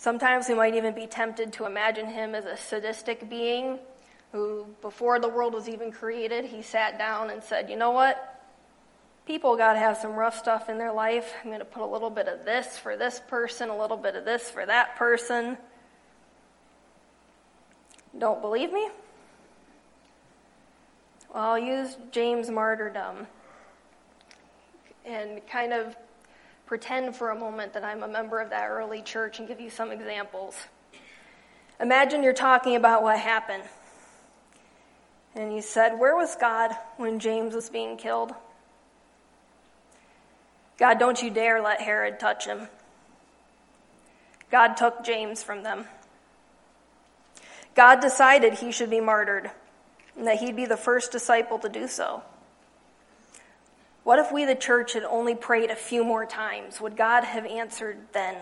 Sometimes 0.00 0.48
we 0.48 0.54
might 0.54 0.74
even 0.74 0.94
be 0.94 1.06
tempted 1.06 1.52
to 1.52 1.66
imagine 1.66 2.06
him 2.06 2.34
as 2.34 2.46
a 2.46 2.56
sadistic 2.56 3.28
being 3.28 3.78
who, 4.32 4.64
before 4.80 5.20
the 5.20 5.28
world 5.28 5.52
was 5.52 5.68
even 5.68 5.92
created, 5.92 6.46
he 6.46 6.62
sat 6.62 6.96
down 6.96 7.28
and 7.28 7.44
said, 7.44 7.68
You 7.68 7.76
know 7.76 7.90
what? 7.90 8.40
People 9.26 9.58
got 9.58 9.74
to 9.74 9.78
have 9.78 9.98
some 9.98 10.14
rough 10.14 10.38
stuff 10.38 10.70
in 10.70 10.78
their 10.78 10.90
life. 10.90 11.34
I'm 11.44 11.50
going 11.50 11.58
to 11.58 11.66
put 11.66 11.82
a 11.82 11.86
little 11.86 12.08
bit 12.08 12.28
of 12.28 12.46
this 12.46 12.78
for 12.78 12.96
this 12.96 13.20
person, 13.28 13.68
a 13.68 13.76
little 13.76 13.98
bit 13.98 14.16
of 14.16 14.24
this 14.24 14.50
for 14.50 14.64
that 14.64 14.96
person. 14.96 15.58
Don't 18.18 18.40
believe 18.40 18.72
me? 18.72 18.88
Well, 21.34 21.44
I'll 21.44 21.58
use 21.58 21.98
James' 22.10 22.48
martyrdom 22.48 23.26
and 25.04 25.46
kind 25.46 25.74
of 25.74 25.94
pretend 26.70 27.16
for 27.16 27.30
a 27.30 27.34
moment 27.34 27.72
that 27.72 27.82
I'm 27.82 28.04
a 28.04 28.06
member 28.06 28.38
of 28.38 28.50
that 28.50 28.68
early 28.68 29.02
church 29.02 29.40
and 29.40 29.48
give 29.48 29.60
you 29.60 29.70
some 29.70 29.90
examples. 29.90 30.54
Imagine 31.80 32.22
you're 32.22 32.32
talking 32.32 32.76
about 32.76 33.02
what 33.02 33.18
happened. 33.18 33.64
And 35.34 35.52
you 35.52 35.62
said, 35.62 35.98
Where 35.98 36.14
was 36.14 36.36
God 36.36 36.70
when 36.96 37.18
James 37.18 37.56
was 37.56 37.68
being 37.68 37.96
killed? 37.96 38.30
God, 40.78 41.00
don't 41.00 41.20
you 41.20 41.28
dare 41.28 41.60
let 41.60 41.80
Herod 41.80 42.20
touch 42.20 42.46
him. 42.46 42.68
God 44.52 44.76
took 44.76 45.02
James 45.02 45.42
from 45.42 45.64
them. 45.64 45.86
God 47.74 48.00
decided 48.00 48.54
he 48.54 48.70
should 48.70 48.90
be 48.90 49.00
martyred 49.00 49.50
and 50.16 50.24
that 50.28 50.38
he'd 50.38 50.54
be 50.54 50.66
the 50.66 50.76
first 50.76 51.10
disciple 51.10 51.58
to 51.58 51.68
do 51.68 51.88
so. 51.88 52.22
What 54.02 54.18
if 54.18 54.32
we, 54.32 54.44
the 54.44 54.54
church, 54.54 54.94
had 54.94 55.04
only 55.04 55.34
prayed 55.34 55.70
a 55.70 55.76
few 55.76 56.04
more 56.04 56.24
times? 56.24 56.80
Would 56.80 56.96
God 56.96 57.24
have 57.24 57.44
answered 57.44 57.98
then? 58.12 58.36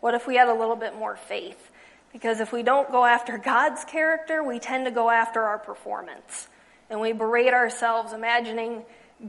What 0.00 0.14
if 0.14 0.26
we 0.26 0.36
had 0.36 0.48
a 0.48 0.54
little 0.54 0.76
bit 0.76 0.94
more 0.94 1.16
faith? 1.16 1.70
Because 2.12 2.40
if 2.40 2.52
we 2.52 2.62
don't 2.62 2.90
go 2.90 3.04
after 3.04 3.38
God's 3.38 3.84
character, 3.84 4.42
we 4.42 4.58
tend 4.58 4.84
to 4.86 4.90
go 4.90 5.10
after 5.10 5.42
our 5.42 5.58
performance. 5.58 6.48
And 6.90 7.00
we 7.00 7.12
berate 7.12 7.52
ourselves, 7.52 8.12
imagining 8.12 8.84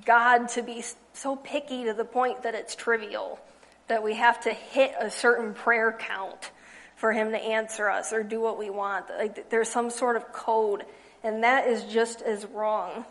God 0.06 0.50
to 0.50 0.62
be 0.62 0.84
so 1.14 1.36
picky 1.36 1.86
to 1.86 1.94
the 1.94 2.06
point 2.06 2.44
that 2.44 2.56
it's 2.56 2.76
trivial, 2.76 3.40
that 3.88 4.04
we 4.04 4.16
have 4.16 4.42
to 4.42 4.54
hit 4.54 4.94
a 5.00 5.10
certain 5.10 5.54
prayer 5.54 5.96
count 5.98 6.52
for 6.96 7.12
Him 7.12 7.32
to 7.32 7.38
answer 7.38 7.90
us 7.90 8.14
or 8.14 8.24
do 8.24 8.40
what 8.40 8.58
we 8.58 8.70
want. 8.70 9.06
Like 9.10 9.50
there's 9.50 9.70
some 9.70 9.90
sort 9.90 10.16
of 10.16 10.32
code, 10.32 10.86
and 11.24 11.44
that 11.44 11.68
is 11.68 11.84
just 11.86 12.22
as 12.22 12.46
wrong. 12.46 13.06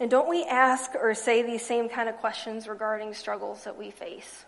And 0.00 0.10
don't 0.10 0.28
we 0.28 0.44
ask 0.44 0.94
or 0.94 1.14
say 1.14 1.42
these 1.42 1.64
same 1.64 1.88
kind 1.88 2.08
of 2.08 2.16
questions 2.16 2.66
regarding 2.66 3.14
struggles 3.14 3.64
that 3.64 3.76
we 3.78 3.90
face? 3.90 4.46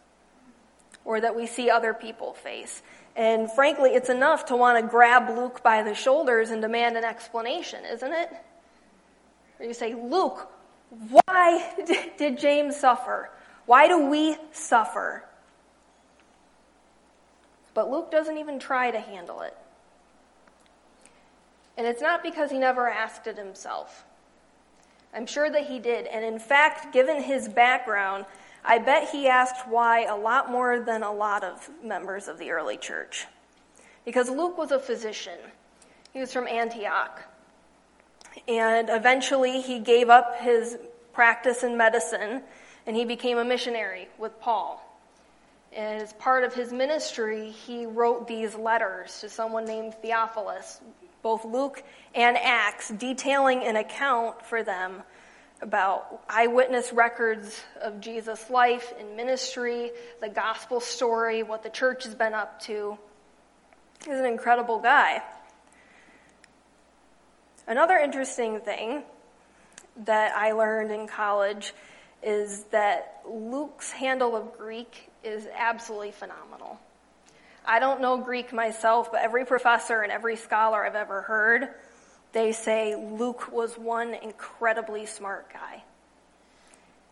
or 1.05 1.21
that 1.21 1.35
we 1.35 1.47
see 1.47 1.71
other 1.71 1.95
people 1.95 2.33
face. 2.33 2.83
And 3.17 3.51
frankly, 3.51 3.91
it's 3.91 4.09
enough 4.09 4.47
to 4.47 4.57
want 4.57 4.83
to 4.83 4.89
grab 4.89 5.29
Luke 5.29 5.63
by 5.63 5.83
the 5.83 5.95
shoulders 5.95 6.51
and 6.51 6.63
demand 6.63 6.97
an 6.97 7.05
explanation, 7.05 7.85
isn't 7.85 8.13
it? 8.13 8.31
Or 9.59 9.67
you 9.67 9.75
say, 9.75 9.95
Luke, 9.95 10.49
why 11.11 11.73
did 12.17 12.39
James 12.39 12.77
suffer? 12.77 13.31
Why 13.67 13.89
do 13.89 14.07
we 14.07 14.37
suffer? 14.53 15.25
But 17.75 17.91
Luke 17.91 18.11
doesn't 18.11 18.39
even 18.39 18.59
try 18.59 18.91
to 18.91 19.01
handle 19.01 19.43
it. 19.43 19.57
And 21.77 21.87
it's 21.87 22.03
not 22.03 22.23
because 22.23 22.51
he 22.51 22.59
never 22.59 22.89
asked 22.89 23.27
it 23.27 23.39
himself. 23.39 24.05
I'm 25.15 25.27
sure 25.27 25.51
that 25.51 25.67
he 25.67 25.79
did. 25.79 26.07
And 26.07 26.25
in 26.25 26.39
fact, 26.39 26.93
given 26.93 27.23
his 27.23 27.49
background, 27.49 28.25
I 28.65 28.79
bet 28.79 29.11
he 29.11 29.29
asked 29.29 29.69
why 29.69 30.05
a 30.05 30.17
lot 30.17 30.51
more 30.51 30.81
than 30.81 31.03
a 31.03 31.13
lot 31.13 31.45
of 31.45 31.69
members 31.83 32.29
of 32.29 32.39
the 32.39 32.51
early 32.51 32.77
church. 32.77 33.27
Because 34.05 34.31
Luke 34.31 34.57
was 34.59 34.71
a 34.71 34.79
physician, 34.79 35.39
he 36.13 36.21
was 36.21 36.33
from 36.33 36.47
Antioch. 36.47 37.23
And 38.49 38.89
eventually 38.91 39.61
he 39.61 39.79
gave 39.79 40.09
up 40.09 40.41
his 40.41 40.79
practice 41.13 41.63
in 41.63 41.77
medicine 41.77 42.43
and 42.87 42.97
he 42.97 43.05
became 43.05 43.39
a 43.39 43.45
missionary 43.45 44.09
with 44.19 44.41
Paul. 44.41 44.81
And 45.73 46.03
as 46.03 46.13
part 46.15 46.45
of 46.45 46.55
his 46.55 46.73
ministry, 46.73 47.51
he 47.51 47.87
wrote 47.87 48.27
these 48.27 48.55
letters 48.55 49.21
to 49.21 49.29
someone 49.29 49.65
named 49.65 49.95
Theophilus, 50.03 50.81
both 51.23 51.45
Luke 51.45 51.83
and 52.15 52.37
Acts, 52.37 52.91
detailing 52.91 53.65
an 53.65 53.77
account 53.77 54.45
for 54.45 54.63
them 54.63 55.03
about 55.61 56.21
eyewitness 56.29 56.93
records 56.93 57.63
of 57.81 58.01
Jesus' 58.01 58.51
life 58.51 58.93
and 58.99 59.17
ministry, 59.17 59.93
the 60.21 60.29
gospel 60.29 60.81
story, 60.81 61.45
what 61.45 61.63
the 61.63 61.71
church 61.71 62.05
has 62.05 62.15
been 62.15 62.35
up 62.35 62.61
to. 62.63 62.99
He's 64.05 64.19
an 64.19 64.27
incredible 64.27 64.81
guy. 64.81 65.23
Another 67.69 67.97
interesting 67.97 68.61
thing 68.61 69.05
that 70.05 70.37
I 70.37 70.51
learned 70.51 70.91
in 70.91 71.07
college 71.07 71.73
is 72.23 72.65
that 72.73 73.21
Luke's 73.29 73.93
handle 73.93 74.35
of 74.35 74.59
Greek 74.59 75.11
is 75.23 75.47
absolutely 75.57 76.11
phenomenal. 76.11 76.81
I 77.65 77.79
don't 77.79 78.01
know 78.01 78.19
Greek 78.19 78.53
myself, 78.53 79.13
but 79.13 79.23
every 79.23 79.45
professor 79.45 80.03
and 80.03 80.11
every 80.11 80.37
scholar 80.37 80.85
I've 80.85 80.95
ever 80.95 81.23
heard 81.23 81.69
they 82.33 82.53
say 82.53 82.95
Luke 82.97 83.53
was 83.53 83.75
one 83.79 84.15
incredibly 84.15 85.07
smart 85.07 85.53
guy. 85.53 85.85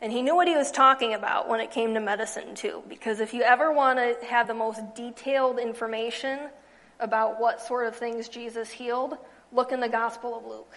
And 0.01 0.11
he 0.11 0.23
knew 0.23 0.35
what 0.35 0.49
he 0.49 0.57
was 0.57 0.71
talking 0.71 1.13
about 1.13 1.47
when 1.47 1.61
it 1.61 1.71
came 1.71 1.93
to 1.93 2.01
medicine, 2.01 2.55
too. 2.55 2.83
Because 2.89 3.21
if 3.21 3.35
you 3.35 3.43
ever 3.43 3.71
want 3.71 3.99
to 3.99 4.27
have 4.27 4.47
the 4.47 4.55
most 4.55 4.81
detailed 4.95 5.59
information 5.59 6.49
about 6.99 7.39
what 7.39 7.61
sort 7.61 7.87
of 7.87 7.95
things 7.95 8.29
Jesus 8.29 8.71
healed, 8.71 9.19
look 9.53 9.73
in 9.73 9.81
the 9.81 9.89
Gospel 9.89 10.37
of 10.37 10.47
Luke. 10.47 10.75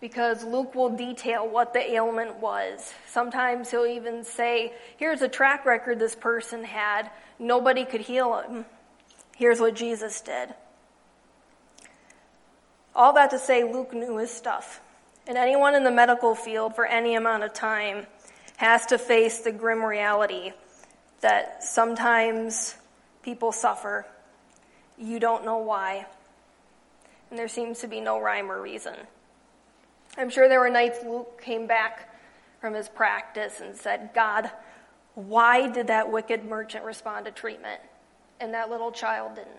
Because 0.00 0.44
Luke 0.44 0.74
will 0.74 0.90
detail 0.90 1.48
what 1.48 1.72
the 1.72 1.92
ailment 1.92 2.36
was. 2.36 2.92
Sometimes 3.08 3.70
he'll 3.70 3.86
even 3.86 4.22
say, 4.22 4.72
here's 4.96 5.22
a 5.22 5.28
track 5.28 5.66
record 5.66 5.98
this 5.98 6.14
person 6.14 6.62
had. 6.62 7.10
Nobody 7.38 7.84
could 7.84 8.02
heal 8.02 8.40
him. 8.40 8.64
Here's 9.36 9.60
what 9.60 9.74
Jesus 9.74 10.20
did. 10.20 10.54
All 12.94 13.12
that 13.14 13.30
to 13.30 13.38
say, 13.38 13.64
Luke 13.64 13.92
knew 13.92 14.18
his 14.18 14.30
stuff. 14.30 14.80
And 15.26 15.36
anyone 15.36 15.74
in 15.74 15.84
the 15.84 15.90
medical 15.90 16.34
field 16.34 16.74
for 16.74 16.86
any 16.86 17.14
amount 17.14 17.44
of 17.44 17.52
time 17.52 18.06
has 18.56 18.86
to 18.86 18.98
face 18.98 19.40
the 19.40 19.52
grim 19.52 19.84
reality 19.84 20.52
that 21.20 21.62
sometimes 21.62 22.76
people 23.22 23.52
suffer. 23.52 24.06
You 24.96 25.20
don't 25.20 25.44
know 25.44 25.58
why. 25.58 26.06
And 27.30 27.38
there 27.38 27.48
seems 27.48 27.80
to 27.80 27.86
be 27.86 28.00
no 28.00 28.20
rhyme 28.20 28.50
or 28.50 28.60
reason. 28.60 28.94
I'm 30.18 30.30
sure 30.30 30.48
there 30.48 30.58
were 30.58 30.68
nights 30.68 30.98
Luke 31.04 31.40
came 31.40 31.68
back 31.68 32.12
from 32.60 32.74
his 32.74 32.88
practice 32.88 33.60
and 33.60 33.76
said, 33.76 34.10
God, 34.14 34.50
why 35.14 35.68
did 35.68 35.86
that 35.86 36.10
wicked 36.10 36.44
merchant 36.44 36.84
respond 36.84 37.26
to 37.26 37.30
treatment 37.30 37.80
and 38.40 38.52
that 38.52 38.68
little 38.68 38.90
child 38.90 39.36
didn't? 39.36 39.54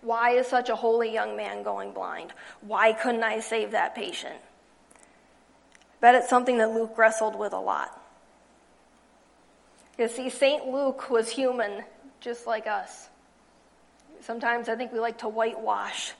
Why 0.00 0.30
is 0.30 0.46
such 0.46 0.70
a 0.70 0.76
holy 0.76 1.12
young 1.12 1.36
man 1.36 1.62
going 1.62 1.92
blind? 1.92 2.32
Why 2.62 2.94
couldn't 2.94 3.22
I 3.22 3.40
save 3.40 3.72
that 3.72 3.94
patient? 3.94 4.36
Bet 6.00 6.14
it's 6.14 6.30
something 6.30 6.56
that 6.56 6.70
Luke 6.70 6.96
wrestled 6.96 7.38
with 7.38 7.52
a 7.52 7.60
lot. 7.60 8.00
You 9.98 10.08
see, 10.08 10.30
St. 10.30 10.66
Luke 10.66 11.10
was 11.10 11.28
human 11.28 11.84
just 12.20 12.46
like 12.46 12.66
us. 12.66 13.10
Sometimes 14.22 14.70
I 14.70 14.76
think 14.76 14.94
we 14.94 14.98
like 14.98 15.18
to 15.18 15.28
whitewash 15.28 16.12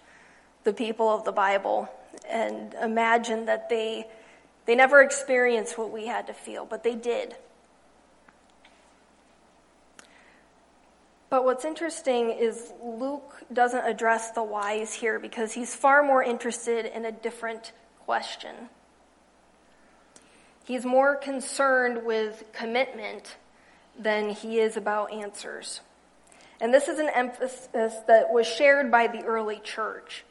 the 0.64 0.74
people 0.74 1.08
of 1.08 1.24
the 1.24 1.32
Bible 1.32 1.88
and 2.30 2.74
imagine 2.74 3.46
that 3.46 3.68
they, 3.68 4.06
they 4.66 4.74
never 4.74 5.02
experienced 5.02 5.76
what 5.78 5.90
we 5.90 6.06
had 6.06 6.26
to 6.28 6.34
feel, 6.34 6.64
but 6.64 6.82
they 6.82 6.94
did. 6.94 7.36
But 11.30 11.44
what's 11.44 11.64
interesting 11.64 12.30
is 12.30 12.72
Luke 12.82 13.36
doesn't 13.52 13.86
address 13.86 14.32
the 14.32 14.42
whys 14.42 14.92
here 14.92 15.20
because 15.20 15.52
he's 15.52 15.74
far 15.74 16.02
more 16.02 16.22
interested 16.22 16.86
in 16.86 17.04
a 17.04 17.12
different 17.12 17.72
question. 18.04 18.68
He's 20.64 20.84
more 20.84 21.14
concerned 21.14 22.04
with 22.04 22.44
commitment 22.52 23.36
than 23.98 24.30
he 24.30 24.58
is 24.58 24.76
about 24.76 25.12
answers. 25.12 25.80
And 26.60 26.74
this 26.74 26.88
is 26.88 26.98
an 26.98 27.08
emphasis 27.14 27.94
that 28.06 28.32
was 28.32 28.46
shared 28.46 28.90
by 28.90 29.06
the 29.06 29.22
early 29.22 29.60
church. 29.60 30.24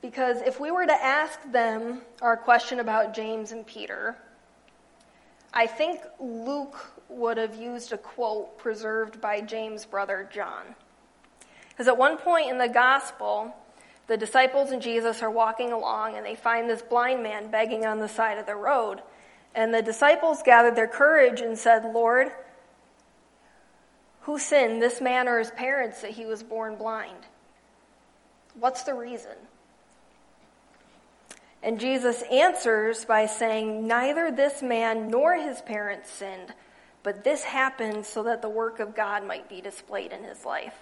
Because 0.00 0.42
if 0.42 0.60
we 0.60 0.70
were 0.70 0.86
to 0.86 0.92
ask 0.92 1.40
them 1.50 2.02
our 2.22 2.36
question 2.36 2.80
about 2.80 3.14
James 3.14 3.52
and 3.52 3.66
Peter, 3.66 4.16
I 5.52 5.66
think 5.66 6.00
Luke 6.20 6.76
would 7.08 7.36
have 7.36 7.56
used 7.56 7.92
a 7.92 7.98
quote 7.98 8.58
preserved 8.58 9.20
by 9.20 9.40
James' 9.40 9.84
brother 9.84 10.28
John. 10.32 10.74
Because 11.70 11.88
at 11.88 11.96
one 11.96 12.16
point 12.16 12.50
in 12.50 12.58
the 12.58 12.68
gospel, 12.68 13.54
the 14.06 14.16
disciples 14.16 14.70
and 14.70 14.82
Jesus 14.82 15.22
are 15.22 15.30
walking 15.30 15.72
along 15.72 16.16
and 16.16 16.24
they 16.24 16.34
find 16.34 16.68
this 16.68 16.82
blind 16.82 17.22
man 17.22 17.50
begging 17.50 17.84
on 17.84 17.98
the 17.98 18.08
side 18.08 18.38
of 18.38 18.46
the 18.46 18.56
road. 18.56 19.02
And 19.54 19.72
the 19.72 19.82
disciples 19.82 20.42
gathered 20.44 20.76
their 20.76 20.86
courage 20.86 21.40
and 21.40 21.58
said, 21.58 21.84
Lord, 21.84 22.30
who 24.22 24.38
sinned, 24.38 24.82
this 24.82 25.00
man 25.00 25.26
or 25.26 25.38
his 25.38 25.50
parents, 25.50 26.02
that 26.02 26.12
he 26.12 26.26
was 26.26 26.42
born 26.42 26.76
blind? 26.76 27.26
What's 28.54 28.82
the 28.82 28.94
reason? 28.94 29.36
And 31.62 31.80
Jesus 31.80 32.22
answers 32.30 33.04
by 33.04 33.26
saying, 33.26 33.86
Neither 33.86 34.30
this 34.30 34.62
man 34.62 35.08
nor 35.08 35.34
his 35.34 35.60
parents 35.62 36.10
sinned 36.10 36.54
but 37.02 37.24
this 37.24 37.42
happened 37.42 38.04
so 38.04 38.24
that 38.24 38.42
the 38.42 38.48
work 38.48 38.80
of 38.80 38.94
God 38.94 39.26
might 39.26 39.48
be 39.48 39.60
displayed 39.60 40.12
in 40.12 40.24
his 40.24 40.44
life. 40.44 40.74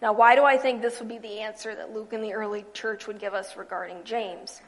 Now, 0.00 0.12
why 0.12 0.34
do 0.34 0.42
I 0.42 0.56
think 0.56 0.82
this 0.82 0.98
would 0.98 1.08
be 1.08 1.18
the 1.18 1.38
answer 1.40 1.74
that 1.74 1.92
Luke 1.92 2.12
and 2.12 2.24
the 2.24 2.32
early 2.32 2.64
church 2.72 3.06
would 3.06 3.20
give 3.20 3.34
us 3.34 3.56
regarding 3.56 4.02
James? 4.02 4.60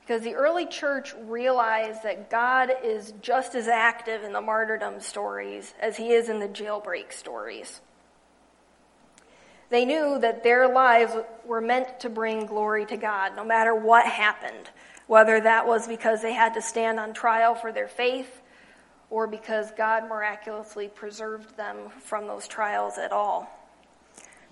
Because 0.00 0.22
the 0.22 0.34
early 0.34 0.66
church 0.66 1.14
realized 1.26 2.02
that 2.02 2.28
God 2.28 2.72
is 2.82 3.14
just 3.22 3.54
as 3.54 3.68
active 3.68 4.24
in 4.24 4.32
the 4.32 4.40
martyrdom 4.40 4.98
stories 4.98 5.72
as 5.80 5.96
he 5.96 6.10
is 6.10 6.28
in 6.28 6.40
the 6.40 6.48
jailbreak 6.48 7.12
stories. 7.12 7.80
They 9.72 9.86
knew 9.86 10.18
that 10.18 10.42
their 10.42 10.68
lives 10.68 11.14
were 11.46 11.62
meant 11.62 12.00
to 12.00 12.10
bring 12.10 12.44
glory 12.44 12.84
to 12.84 12.98
God 12.98 13.34
no 13.34 13.42
matter 13.42 13.74
what 13.74 14.04
happened, 14.04 14.68
whether 15.06 15.40
that 15.40 15.66
was 15.66 15.88
because 15.88 16.20
they 16.20 16.34
had 16.34 16.52
to 16.54 16.60
stand 16.60 17.00
on 17.00 17.14
trial 17.14 17.54
for 17.54 17.72
their 17.72 17.88
faith 17.88 18.42
or 19.08 19.26
because 19.26 19.70
God 19.70 20.10
miraculously 20.10 20.88
preserved 20.88 21.56
them 21.56 21.88
from 22.04 22.26
those 22.26 22.46
trials 22.46 22.98
at 22.98 23.12
all. 23.12 23.48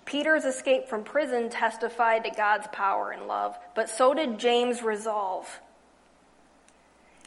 Peter's 0.05 0.43
escape 0.43 0.87
from 0.87 1.03
prison 1.03 1.51
testified 1.51 2.23
to 2.23 2.31
God's 2.31 2.65
power 2.71 3.11
and 3.11 3.27
love, 3.27 3.55
but 3.75 3.91
so 3.91 4.15
did 4.15 4.39
James' 4.39 4.81
resolve. 4.81 5.59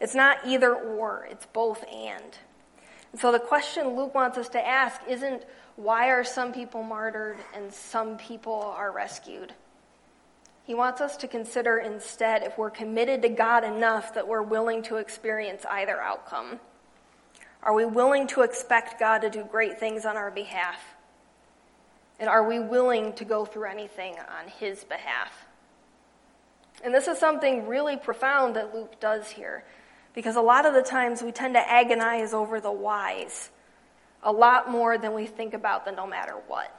It's 0.01 0.17
not 0.17 0.39
either 0.45 0.75
or, 0.75 1.29
it's 1.31 1.47
both 1.47 1.85
and. 1.85 2.39
And 3.13 3.21
so 3.21 3.31
the 3.31 3.39
question 3.39 3.91
Luke 3.91 4.17
wants 4.17 4.37
us 4.37 4.49
to 4.49 4.67
ask 4.67 5.01
isn't 5.09 5.45
why 5.77 6.09
are 6.09 6.25
some 6.25 6.53
people 6.53 6.83
martyred 6.83 7.37
and 7.55 7.73
some 7.73 8.17
people 8.17 8.75
are 8.77 8.93
rescued? 8.93 9.53
He 10.65 10.75
wants 10.75 11.01
us 11.01 11.17
to 11.19 11.29
consider 11.29 11.79
instead 11.79 12.43
if 12.43 12.57
we're 12.57 12.71
committed 12.71 13.23
to 13.23 13.29
God 13.29 13.65
enough 13.65 14.15
that 14.15 14.29
we're 14.29 14.43
willing 14.43 14.83
to 14.85 14.97
experience 14.97 15.65
either 15.69 16.01
outcome. 16.01 16.61
Are 17.63 17.75
we 17.75 17.85
willing 17.85 18.27
to 18.29 18.43
expect 18.43 19.01
God 19.01 19.19
to 19.19 19.31
do 19.31 19.45
great 19.45 19.81
things 19.81 20.05
on 20.05 20.17
our 20.17 20.31
behalf? 20.31 20.81
And 22.21 22.29
are 22.29 22.47
we 22.47 22.61
willing 22.61 23.13
to 23.15 23.25
go 23.25 23.45
through 23.45 23.65
anything 23.65 24.15
on 24.15 24.49
his 24.49 24.85
behalf? 24.85 25.47
And 26.85 26.95
this 26.95 27.09
is 27.09 27.19
something 27.19 27.67
really 27.67 27.97
profound 27.97 28.57
that 28.57 28.75
Luke 28.75 29.01
does 29.01 29.31
here, 29.31 29.65
because 30.15 30.37
a 30.37 30.41
lot 30.41 30.67
of 30.67 30.75
the 30.75 30.83
times 30.83 31.23
we 31.23 31.33
tend 31.33 31.55
to 31.55 31.61
agonize 31.61 32.33
over 32.33 32.61
the 32.61 32.73
whys 32.73 33.51
a 34.25 34.33
lot 34.33 34.71
more 34.71 34.99
than 34.99 35.15
we 35.15 35.27
think 35.27 35.55
about 35.55 35.85
the 35.85 35.93
no 35.93 36.07
matter 36.07 36.35
what. 36.49 36.75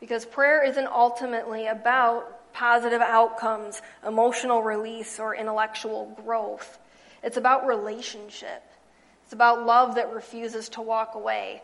Because 0.00 0.24
prayer 0.24 0.64
isn't 0.64 0.86
ultimately 0.86 1.66
about 1.66 2.52
positive 2.52 3.00
outcomes, 3.00 3.82
emotional 4.06 4.62
release, 4.62 5.18
or 5.18 5.34
intellectual 5.34 6.16
growth. 6.24 6.78
It's 7.22 7.36
about 7.36 7.66
relationship. 7.66 8.62
It's 9.24 9.32
about 9.32 9.66
love 9.66 9.96
that 9.96 10.12
refuses 10.12 10.68
to 10.70 10.82
walk 10.82 11.14
away, 11.14 11.62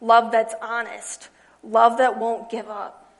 love 0.00 0.30
that's 0.30 0.54
honest, 0.60 1.30
love 1.64 1.98
that 1.98 2.18
won't 2.18 2.50
give 2.50 2.68
up. 2.68 3.10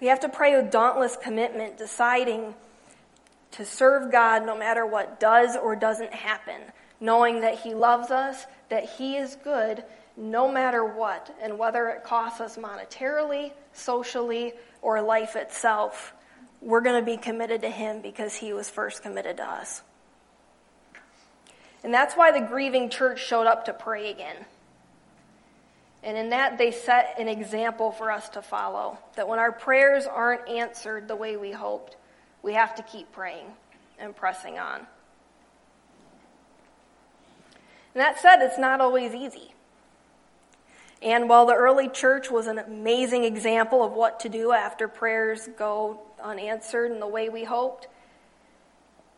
We 0.00 0.06
have 0.08 0.20
to 0.20 0.28
pray 0.28 0.60
with 0.60 0.70
dauntless 0.70 1.16
commitment, 1.16 1.78
deciding 1.78 2.54
to 3.52 3.64
serve 3.64 4.12
God 4.12 4.44
no 4.46 4.56
matter 4.56 4.86
what 4.86 5.18
does 5.18 5.56
or 5.56 5.74
doesn't 5.74 6.12
happen, 6.12 6.60
knowing 7.00 7.40
that 7.42 7.58
He 7.60 7.74
loves 7.74 8.10
us, 8.10 8.46
that 8.68 8.88
He 8.90 9.16
is 9.16 9.36
good 9.42 9.84
no 10.16 10.50
matter 10.50 10.84
what, 10.84 11.34
and 11.40 11.58
whether 11.58 11.88
it 11.88 12.02
costs 12.02 12.40
us 12.40 12.56
monetarily, 12.56 13.52
socially, 13.72 14.52
or 14.82 15.00
life 15.00 15.36
itself, 15.36 16.12
we're 16.60 16.80
going 16.80 17.00
to 17.00 17.06
be 17.06 17.16
committed 17.16 17.62
to 17.62 17.70
Him 17.70 18.02
because 18.02 18.34
He 18.34 18.52
was 18.52 18.68
first 18.68 19.02
committed 19.02 19.36
to 19.36 19.44
us. 19.44 19.82
And 21.84 21.94
that's 21.94 22.14
why 22.14 22.32
the 22.32 22.44
grieving 22.44 22.90
church 22.90 23.24
showed 23.24 23.46
up 23.46 23.66
to 23.66 23.72
pray 23.72 24.10
again. 24.10 24.44
And 26.02 26.16
in 26.16 26.30
that, 26.30 26.58
they 26.58 26.70
set 26.70 27.14
an 27.18 27.28
example 27.28 27.92
for 27.92 28.10
us 28.10 28.28
to 28.30 28.42
follow 28.42 28.98
that 29.16 29.28
when 29.28 29.38
our 29.38 29.52
prayers 29.52 30.06
aren't 30.06 30.48
answered 30.48 31.08
the 31.08 31.16
way 31.16 31.36
we 31.36 31.52
hoped, 31.52 31.96
we 32.42 32.54
have 32.54 32.74
to 32.76 32.82
keep 32.82 33.12
praying 33.12 33.46
and 33.98 34.14
pressing 34.14 34.58
on. 34.58 34.86
And 37.98 38.04
that 38.04 38.20
said, 38.20 38.42
it's 38.42 38.60
not 38.60 38.80
always 38.80 39.12
easy. 39.12 39.52
And 41.02 41.28
while 41.28 41.46
the 41.46 41.54
early 41.54 41.88
church 41.88 42.30
was 42.30 42.46
an 42.46 42.60
amazing 42.60 43.24
example 43.24 43.82
of 43.82 43.90
what 43.90 44.20
to 44.20 44.28
do 44.28 44.52
after 44.52 44.86
prayers 44.86 45.48
go 45.58 45.98
unanswered 46.22 46.92
in 46.92 47.00
the 47.00 47.08
way 47.08 47.28
we 47.28 47.42
hoped, 47.42 47.88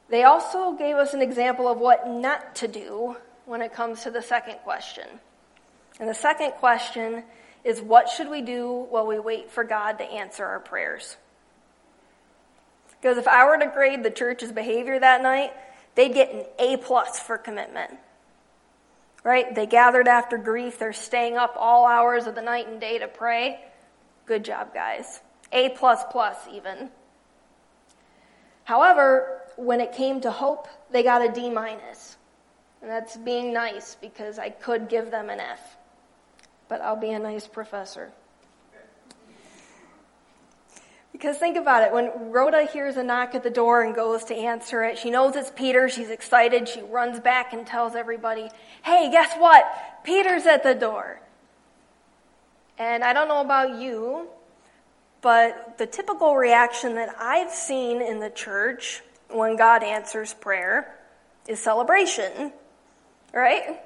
they 0.09 0.23
also 0.23 0.73
gave 0.73 0.97
us 0.97 1.13
an 1.13 1.21
example 1.21 1.69
of 1.69 1.77
what 1.77 2.09
not 2.09 2.55
to 2.57 2.69
do 2.69 3.17
when 3.45 3.61
it 3.61 3.75
comes 3.75 4.05
to 4.05 4.11
the 4.11 4.23
second 4.23 4.55
question. 4.65 5.07
And 5.99 6.09
the 6.09 6.15
second 6.15 6.53
question 6.53 7.25
is 7.65 7.83
what 7.83 8.09
should 8.09 8.31
we 8.31 8.41
do 8.41 8.87
while 8.89 9.07
we 9.07 9.19
wait 9.19 9.51
for 9.51 9.63
God 9.63 9.99
to 9.99 10.05
answer 10.05 10.47
our 10.47 10.59
prayers? 10.59 11.19
Because 12.99 13.19
if 13.19 13.29
I 13.29 13.45
were 13.45 13.59
to 13.59 13.67
grade 13.67 14.03
the 14.03 14.11
church's 14.11 14.53
behavior 14.53 14.99
that 14.99 15.23
night, 15.23 15.53
they'd 15.97 16.15
get 16.15 16.33
an 16.33 16.47
A 16.59 16.79
plus 16.79 17.21
for 17.21 17.37
commitment. 17.37 17.99
Right? 19.23 19.55
They 19.55 19.67
gathered 19.67 20.09
after 20.09 20.39
grief. 20.39 20.79
They're 20.79 20.93
staying 20.93 21.37
up 21.37 21.55
all 21.59 21.87
hours 21.87 22.27
of 22.27 22.35
the 22.35 22.43
night 22.43 22.69
and 22.69 22.81
day 22.81 22.99
to 22.99 23.09
pray. 23.09 23.61
Good 24.27 24.45
job, 24.45 24.73
guys. 24.73 25.21
A 25.53 25.71
plus 25.71 26.03
plus 26.11 26.37
even. 26.53 26.91
However, 28.65 29.43
when 29.57 29.81
it 29.81 29.93
came 29.93 30.21
to 30.23 30.31
hope, 30.31 30.69
they 30.91 31.03
got 31.03 31.23
a 31.23 31.33
D 31.33 31.51
minus. 31.51 32.17
And 32.81 32.91
that's 32.91 33.17
being 33.17 33.53
nice 33.53 33.97
because 34.01 34.39
I 34.39 34.49
could 34.49 34.89
give 34.89 35.11
them 35.11 35.29
an 35.29 35.41
F 35.41 35.77
but 36.71 36.81
I'll 36.81 36.97
be 36.97 37.11
a 37.11 37.19
nice 37.19 37.49
professor. 37.49 38.13
Because 41.21 41.37
think 41.37 41.59
about 41.59 41.83
it, 41.83 41.93
when 41.93 42.31
Rhoda 42.31 42.65
hears 42.65 42.97
a 42.97 43.03
knock 43.03 43.35
at 43.35 43.43
the 43.43 43.51
door 43.51 43.83
and 43.83 43.95
goes 43.95 44.25
to 44.25 44.35
answer 44.35 44.83
it, 44.85 44.97
she 44.97 45.11
knows 45.11 45.37
it's 45.37 45.53
Peter, 45.55 45.87
she's 45.87 46.09
excited, 46.09 46.67
she 46.67 46.81
runs 46.81 47.21
back 47.21 47.53
and 47.53 47.67
tells 47.67 47.95
everybody, 47.95 48.49
hey, 48.83 49.11
guess 49.11 49.35
what? 49.37 49.67
Peter's 50.03 50.47
at 50.47 50.63
the 50.63 50.75
door. 50.75 51.21
And 52.79 53.05
I 53.05 53.13
don't 53.13 53.29
know 53.29 53.43
about 53.43 53.83
you, 53.83 54.29
but 55.21 55.77
the 55.77 55.87
typical 55.87 56.37
reaction 56.37 56.95
that 56.95 57.15
I've 57.21 57.51
seen 57.51 58.01
in 58.01 58.21
the 58.21 58.31
church 58.31 59.03
when 59.29 59.57
God 59.57 59.83
answers 59.83 60.33
prayer 60.33 60.99
is 61.47 61.61
celebration, 61.61 62.51
right? 63.35 63.79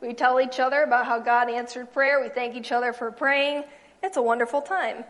We 0.00 0.14
tell 0.14 0.40
each 0.40 0.60
other 0.60 0.84
about 0.84 1.04
how 1.04 1.18
God 1.18 1.50
answered 1.50 1.92
prayer. 1.92 2.22
We 2.22 2.28
thank 2.28 2.54
each 2.54 2.70
other 2.70 2.92
for 2.92 3.10
praying. 3.10 3.64
It's 4.04 4.16
a 4.16 4.22
wonderful 4.22 4.62
time. 4.62 5.04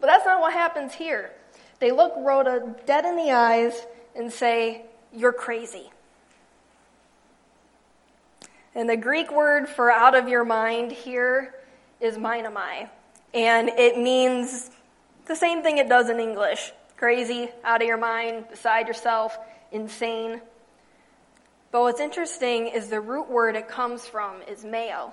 But 0.00 0.08
that's 0.08 0.24
not 0.24 0.40
what 0.40 0.52
happens 0.52 0.94
here. 0.94 1.30
They 1.78 1.92
look 1.92 2.14
Rhoda 2.16 2.74
dead 2.86 3.04
in 3.04 3.16
the 3.16 3.30
eyes 3.30 3.74
and 4.14 4.32
say, 4.32 4.86
You're 5.12 5.32
crazy. 5.32 5.90
And 8.74 8.88
the 8.88 8.96
Greek 8.96 9.32
word 9.32 9.68
for 9.68 9.90
out 9.90 10.14
of 10.14 10.28
your 10.28 10.44
mind 10.44 10.92
here 10.92 11.54
is 12.00 12.16
meinomai. 12.16 12.90
And 13.32 13.68
it 13.70 13.98
means 13.98 14.70
the 15.26 15.36
same 15.36 15.62
thing 15.62 15.78
it 15.78 15.88
does 15.88 16.10
in 16.10 16.20
English 16.20 16.72
crazy, 16.96 17.48
out 17.62 17.82
of 17.82 17.88
your 17.88 17.98
mind, 17.98 18.48
beside 18.48 18.88
yourself, 18.88 19.38
insane. 19.70 20.40
But 21.70 21.82
what's 21.82 22.00
interesting 22.00 22.68
is 22.68 22.88
the 22.88 23.00
root 23.00 23.28
word 23.30 23.54
it 23.56 23.68
comes 23.68 24.06
from 24.06 24.40
is 24.48 24.64
meo. 24.64 25.12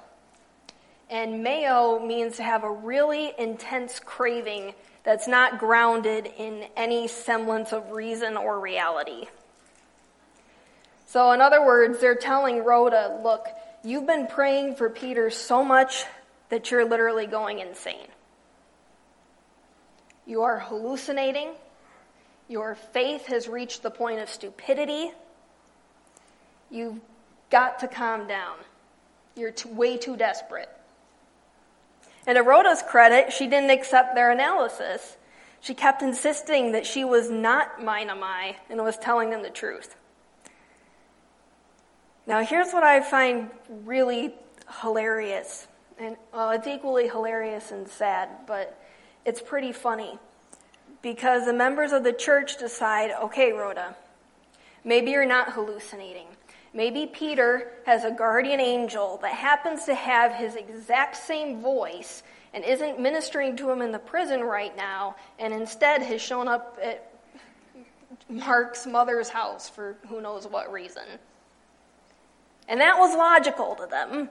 And 1.10 1.44
mayo 1.44 2.00
means 2.00 2.38
to 2.38 2.44
have 2.44 2.64
a 2.64 2.72
really 2.72 3.34
intense 3.38 4.00
craving 4.00 4.74
that's 5.04 5.28
not 5.28 5.60
grounded 5.60 6.28
in 6.38 6.66
any 6.76 7.08
semblance 7.08 7.74
of 7.74 7.92
reason 7.92 8.38
or 8.38 8.60
reality. 8.60 9.26
So, 11.08 11.32
in 11.32 11.42
other 11.42 11.64
words, 11.64 12.00
they're 12.00 12.16
telling 12.16 12.64
Rhoda, 12.64 13.20
look, 13.24 13.48
you've 13.84 14.08
been 14.08 14.28
praying 14.28 14.78
for 14.78 14.90
Peter 14.90 15.30
so 15.30 15.64
much 15.64 16.06
that 16.50 16.72
you're 16.72 16.86
literally 16.86 17.28
going 17.28 17.60
insane. 17.60 18.08
You 20.26 20.44
are 20.44 20.58
hallucinating. 20.58 21.52
Your 22.48 22.76
faith 22.76 23.28
has 23.28 23.48
reached 23.48 23.84
the 23.84 23.92
point 23.92 24.22
of 24.22 24.30
stupidity. 24.30 25.12
You've 26.72 27.00
got 27.50 27.80
to 27.80 27.88
calm 27.88 28.28
down. 28.28 28.56
You're 29.36 29.54
way 29.68 29.98
too 29.98 30.16
desperate. 30.16 30.70
And 32.26 32.38
to 32.38 32.44
Rhoda's 32.44 32.82
credit, 32.82 33.34
she 33.34 33.48
didn't 33.48 33.72
accept 33.72 34.16
their 34.16 34.32
analysis. 34.32 35.18
She 35.60 35.74
kept 35.74 36.02
insisting 36.02 36.72
that 36.74 36.86
she 36.86 37.04
was 37.04 37.30
not 37.30 37.80
meinomai 37.80 38.56
and 38.70 38.82
was 38.84 38.98
telling 38.98 39.30
them 39.30 39.44
the 39.44 39.50
truth. 39.50 39.96
Now, 42.26 42.44
here's 42.44 42.72
what 42.72 42.84
I 42.84 43.02
find 43.02 43.50
really 43.70 44.34
hilarious. 44.82 45.68
And 46.00 46.16
well, 46.34 46.52
it's 46.52 46.68
equally 46.68 47.08
hilarious 47.08 47.72
and 47.72 47.88
sad, 47.88 48.30
but 48.48 48.80
it's 49.26 49.42
pretty 49.42 49.72
funny. 49.72 50.18
Because 51.02 51.46
the 51.46 51.54
members 51.54 51.92
of 51.92 52.04
the 52.04 52.14
church 52.14 52.58
decide 52.58 53.12
okay, 53.24 53.52
Rhoda, 53.52 53.96
maybe 54.86 55.12
you're 55.12 55.26
not 55.26 55.52
hallucinating. 55.52 56.28
Maybe 56.74 57.06
Peter 57.06 57.72
has 57.86 58.04
a 58.04 58.12
guardian 58.12 58.60
angel 58.60 59.20
that 59.22 59.34
happens 59.34 59.86
to 59.86 59.94
have 59.94 60.34
his 60.34 60.56
exact 60.56 61.16
same 61.16 61.62
voice 61.62 62.24
and 62.54 62.64
isn't 62.64 63.00
ministering 63.00 63.56
to 63.58 63.70
him 63.70 63.82
in 63.82 63.92
the 63.92 64.00
prison 64.00 64.42
right 64.42 64.76
now, 64.76 65.16
and 65.40 65.54
instead 65.54 66.02
has 66.02 66.22
shown 66.22 66.48
up 66.48 66.80
at 66.82 67.12
Mark's 68.30 68.86
mother's 68.86 69.30
house 69.30 69.70
for 69.70 69.96
who 70.08 70.22
knows 70.22 70.48
what 70.48 70.72
reason. 70.72 71.04
And 72.68 72.80
that 72.82 72.98
was 72.98 73.16
logical 73.16 73.76
to 73.76 73.86
them. 73.86 74.30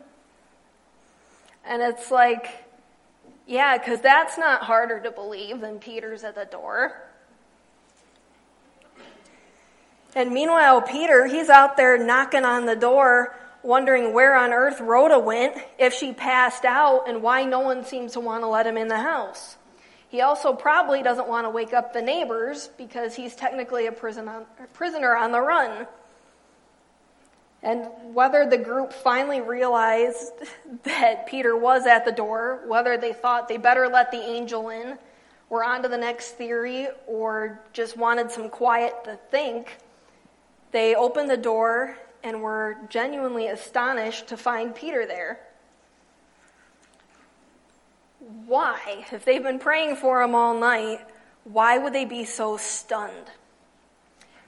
And 1.64 1.82
it's 1.82 2.10
like, 2.10 2.64
yeah, 3.46 3.76
because 3.78 4.00
that's 4.00 4.38
not 4.38 4.62
harder 4.62 5.00
to 5.00 5.10
believe 5.10 5.60
than 5.60 5.78
Peter's 5.78 6.24
at 6.24 6.34
the 6.34 6.44
door. 6.44 7.02
And 10.14 10.32
meanwhile, 10.32 10.82
Peter, 10.82 11.26
he's 11.26 11.48
out 11.48 11.76
there 11.76 11.96
knocking 11.96 12.44
on 12.44 12.66
the 12.66 12.76
door, 12.76 13.34
wondering 13.62 14.12
where 14.12 14.36
on 14.36 14.52
earth 14.52 14.80
Rhoda 14.80 15.18
went, 15.18 15.56
if 15.78 15.94
she 15.94 16.12
passed 16.12 16.64
out, 16.64 17.08
and 17.08 17.22
why 17.22 17.44
no 17.44 17.60
one 17.60 17.84
seems 17.84 18.12
to 18.12 18.20
want 18.20 18.42
to 18.42 18.48
let 18.48 18.66
him 18.66 18.76
in 18.76 18.88
the 18.88 18.98
house. 18.98 19.56
He 20.10 20.20
also 20.20 20.52
probably 20.52 21.02
doesn't 21.02 21.26
want 21.26 21.46
to 21.46 21.50
wake 21.50 21.72
up 21.72 21.94
the 21.94 22.02
neighbors 22.02 22.68
because 22.76 23.14
he's 23.14 23.34
technically 23.34 23.86
a, 23.86 23.92
prison 23.92 24.30
prisoner 24.74 25.16
on 25.16 25.32
the 25.32 25.40
run. 25.40 25.86
And 27.62 27.88
whether 28.12 28.44
the 28.44 28.58
group 28.58 28.92
finally 28.92 29.40
realized 29.40 30.32
that 30.82 31.26
Peter 31.26 31.56
was 31.56 31.86
at 31.86 32.04
the 32.04 32.12
door, 32.12 32.60
whether 32.66 32.98
they 32.98 33.14
thought 33.14 33.48
they 33.48 33.56
better 33.56 33.88
let 33.88 34.10
the 34.10 34.20
angel 34.20 34.68
in, 34.68 34.98
were 35.48 35.64
on 35.64 35.82
to 35.82 35.88
the 35.88 35.98
next 35.98 36.32
theory, 36.32 36.88
or 37.06 37.60
just 37.72 37.96
wanted 37.96 38.30
some 38.30 38.50
quiet 38.50 38.92
to 39.04 39.18
think, 39.30 39.78
they 40.72 40.94
opened 40.94 41.30
the 41.30 41.36
door 41.36 41.96
and 42.24 42.42
were 42.42 42.78
genuinely 42.88 43.46
astonished 43.46 44.28
to 44.28 44.36
find 44.36 44.74
Peter 44.74 45.06
there. 45.06 45.40
Why? 48.46 49.06
If 49.12 49.24
they've 49.24 49.42
been 49.42 49.58
praying 49.58 49.96
for 49.96 50.22
him 50.22 50.34
all 50.34 50.58
night, 50.58 51.00
why 51.44 51.78
would 51.78 51.92
they 51.92 52.04
be 52.04 52.24
so 52.24 52.56
stunned? 52.56 53.30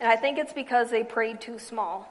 And 0.01 0.11
I 0.11 0.17
think 0.17 0.39
it's 0.39 0.53
because 0.53 0.91
they 0.91 1.05
prayed 1.05 1.41
too 1.41 1.59
small. 1.59 2.11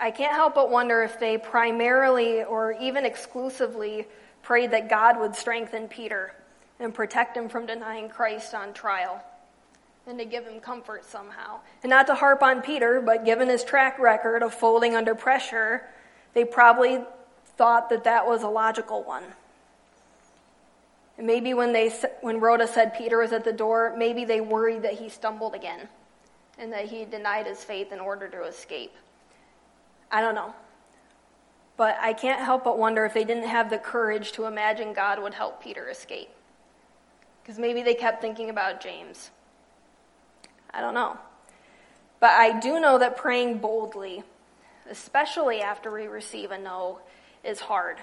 I 0.00 0.10
can't 0.10 0.34
help 0.34 0.54
but 0.54 0.70
wonder 0.70 1.02
if 1.02 1.20
they 1.20 1.38
primarily 1.38 2.42
or 2.42 2.72
even 2.72 3.04
exclusively 3.04 4.06
prayed 4.42 4.72
that 4.72 4.90
God 4.90 5.20
would 5.20 5.36
strengthen 5.36 5.86
Peter 5.86 6.34
and 6.80 6.92
protect 6.92 7.36
him 7.36 7.48
from 7.48 7.66
denying 7.66 8.08
Christ 8.08 8.54
on 8.54 8.72
trial 8.72 9.22
and 10.06 10.18
to 10.18 10.24
give 10.24 10.46
him 10.46 10.60
comfort 10.60 11.04
somehow. 11.04 11.60
And 11.82 11.90
not 11.90 12.06
to 12.08 12.14
harp 12.14 12.42
on 12.42 12.62
Peter, 12.62 13.00
but 13.00 13.24
given 13.24 13.48
his 13.48 13.64
track 13.64 13.98
record 13.98 14.42
of 14.42 14.52
folding 14.52 14.94
under 14.94 15.14
pressure, 15.14 15.82
they 16.34 16.44
probably 16.44 17.00
thought 17.56 17.88
that 17.90 18.04
that 18.04 18.26
was 18.26 18.42
a 18.42 18.48
logical 18.48 19.02
one. 19.02 19.24
And 21.16 21.26
maybe 21.26 21.54
when 21.54 21.72
they 21.72 21.90
when 22.20 22.40
Rhoda 22.40 22.66
said 22.66 22.94
Peter 22.94 23.18
was 23.18 23.32
at 23.32 23.44
the 23.44 23.52
door, 23.52 23.94
maybe 23.96 24.24
they 24.24 24.40
worried 24.40 24.82
that 24.82 24.94
he 24.94 25.08
stumbled 25.08 25.54
again 25.54 25.88
and 26.58 26.72
that 26.72 26.86
he 26.86 27.04
denied 27.04 27.46
his 27.46 27.62
faith 27.62 27.92
in 27.92 28.00
order 28.00 28.28
to 28.28 28.44
escape. 28.44 28.92
I 30.10 30.20
don't 30.20 30.34
know. 30.34 30.54
But 31.76 31.96
I 32.00 32.12
can't 32.12 32.40
help 32.40 32.64
but 32.64 32.78
wonder 32.78 33.04
if 33.04 33.14
they 33.14 33.24
didn't 33.24 33.48
have 33.48 33.70
the 33.70 33.78
courage 33.78 34.32
to 34.32 34.44
imagine 34.44 34.92
God 34.92 35.20
would 35.20 35.34
help 35.34 35.62
Peter 35.62 35.88
escape. 35.88 36.30
Because 37.42 37.58
maybe 37.58 37.82
they 37.82 37.94
kept 37.94 38.20
thinking 38.20 38.48
about 38.48 38.80
James. 38.80 39.30
I 40.74 40.80
don't 40.80 40.94
know. 40.94 41.16
But 42.20 42.30
I 42.30 42.58
do 42.58 42.80
know 42.80 42.98
that 42.98 43.16
praying 43.16 43.58
boldly, 43.58 44.22
especially 44.90 45.60
after 45.60 45.90
we 45.92 46.06
receive 46.06 46.50
a 46.50 46.58
no, 46.58 47.00
is 47.44 47.60
hard. 47.60 47.98